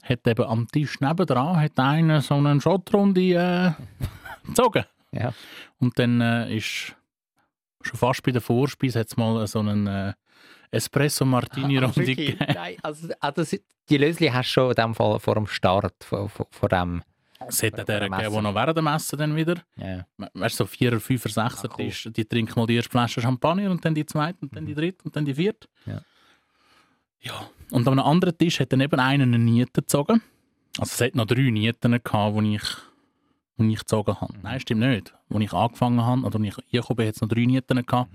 [0.09, 3.73] hat eben am Tisch nebendran hat einer so eine Schottrunde äh,
[4.47, 4.85] gezogen.
[5.13, 5.33] Ja.
[5.79, 6.95] Und dann äh, ist
[7.83, 10.13] schon fast bei der Vorspeise hat's mal so einen äh,
[10.71, 12.39] Espresso Martini Runde gegeben.
[12.55, 13.57] Nein, also, also
[13.89, 17.03] die Lösli hast du schon in dem Fall vor dem Start von, von, von dem.
[17.47, 20.05] Es Vor auch der gegeben, der noch während dem Essen dann wieder, Ja.
[20.35, 21.85] weißt du, so Vierer, Fünfer, Sechser Ah, cool.
[21.87, 24.75] Tisch, die trinken mal die erste Flasche Champagner und dann die zweite und dann die
[24.75, 25.69] dritte und dann die vierte.
[25.87, 26.03] Ja.
[27.21, 30.23] Ja, und an einem anderen Tisch hat dann eben einer eine Niete gezogen.
[30.79, 32.63] Also es hat noch drei Nieten gehabt, die ich,
[33.57, 34.35] die ich gezogen habe.
[34.43, 35.15] Nein, stimmt nicht.
[35.29, 38.11] Als ich angefangen habe, oder als ich gekommen bin, hat es noch drei Nieten gehabt.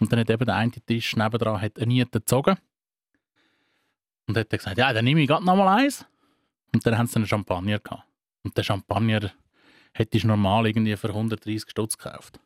[0.00, 2.56] Und dann hat eben der eine Tisch nebendran hat eine Niete gezogen.
[4.26, 6.06] Und hat dann gesagt, ja, dann nehme ich gerade noch mal eins.
[6.72, 8.04] Und dann haben sie einen Champagner gehabt.
[8.42, 9.30] Und der Champagner
[9.92, 12.40] hättest du normal irgendwie für 130 Stutz gekauft.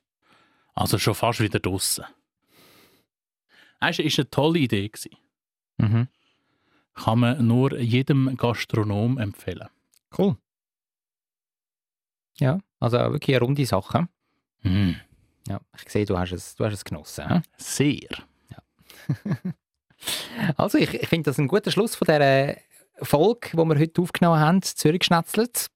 [0.74, 2.04] Also schon fast wieder draussen.
[3.80, 4.88] Es war eine tolle Idee.
[4.88, 5.16] Gewesen.
[5.78, 6.08] Mhm.
[6.94, 9.68] Kann man nur jedem Gastronom empfehlen.
[10.16, 10.36] Cool.
[12.38, 14.08] Ja, also wirklich eine runde Sache.
[14.62, 14.92] Mm,
[15.48, 17.28] Ja, ich sehe, du hast es, du hast es genossen.
[17.28, 17.42] hä?
[17.56, 18.08] sehr.
[20.58, 22.56] Also, ich, ich finde das ein guter Schluss von dieser
[23.00, 25.68] Folge, die wir heute aufgenommen haben, Zürich geschnetzelt.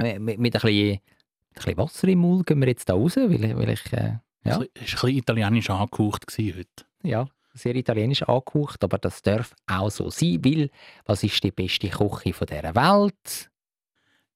[0.00, 1.00] Mit, mit, mit ein bisschen, ein
[1.54, 4.50] bisschen Wasser im Mund gehen wir jetzt da raus, weil, ich- weil ich, äh, Ja.
[4.50, 6.66] Es war ein bisschen italienisch angehaucht heute.
[7.04, 10.70] ja, sehr italienisch angehaucht, aber das darf auch so sein, weil
[11.06, 13.50] was ist die beste Küche von dieser Welt?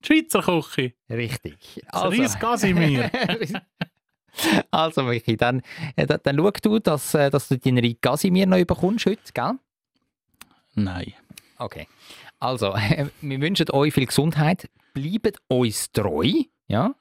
[0.02, 0.92] Die Schweizer Küche.
[1.10, 1.82] Richtig.
[1.90, 3.10] Das Reis Casimir.
[4.70, 5.62] also, Michi, dann,
[5.96, 9.32] äh, dann, dann schau du, dass, äh, dass du deinen Reis Casimir noch bekommst heute,
[9.34, 9.52] gell?
[10.74, 11.14] Nein.
[11.58, 11.88] Okay.
[12.38, 12.74] Also,
[13.20, 14.70] wir wünschen euch viel Gesundheit.
[14.94, 16.30] Bleibt uns treu.
[16.68, 16.94] Ja,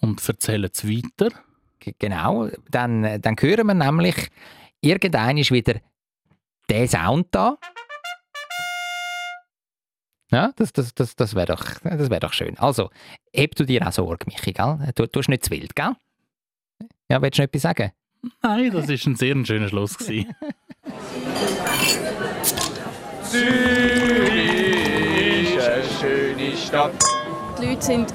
[0.00, 1.30] Und erzählen es weiter.
[1.80, 2.48] g- genau.
[2.70, 4.28] Dann, äh, dann hören wir nämlich,
[4.82, 5.80] irgendein ist wieder
[6.68, 7.56] der Sound da.
[10.30, 12.58] Ja, das, das, das, das wäre doch, das wär doch schön.
[12.58, 12.90] Also,
[13.34, 14.78] heb du dir auch Sorge, Michi, gell?
[14.94, 15.94] Du tust nicht zu wild, gell?
[17.10, 17.92] Ja, willst du noch etwas sagen?
[18.42, 19.92] Nein, das war ein sehr schöner Schluss.
[19.98, 20.24] Zürich
[25.54, 26.94] ist eine schöne Stadt.
[27.60, 28.14] Die Leute sind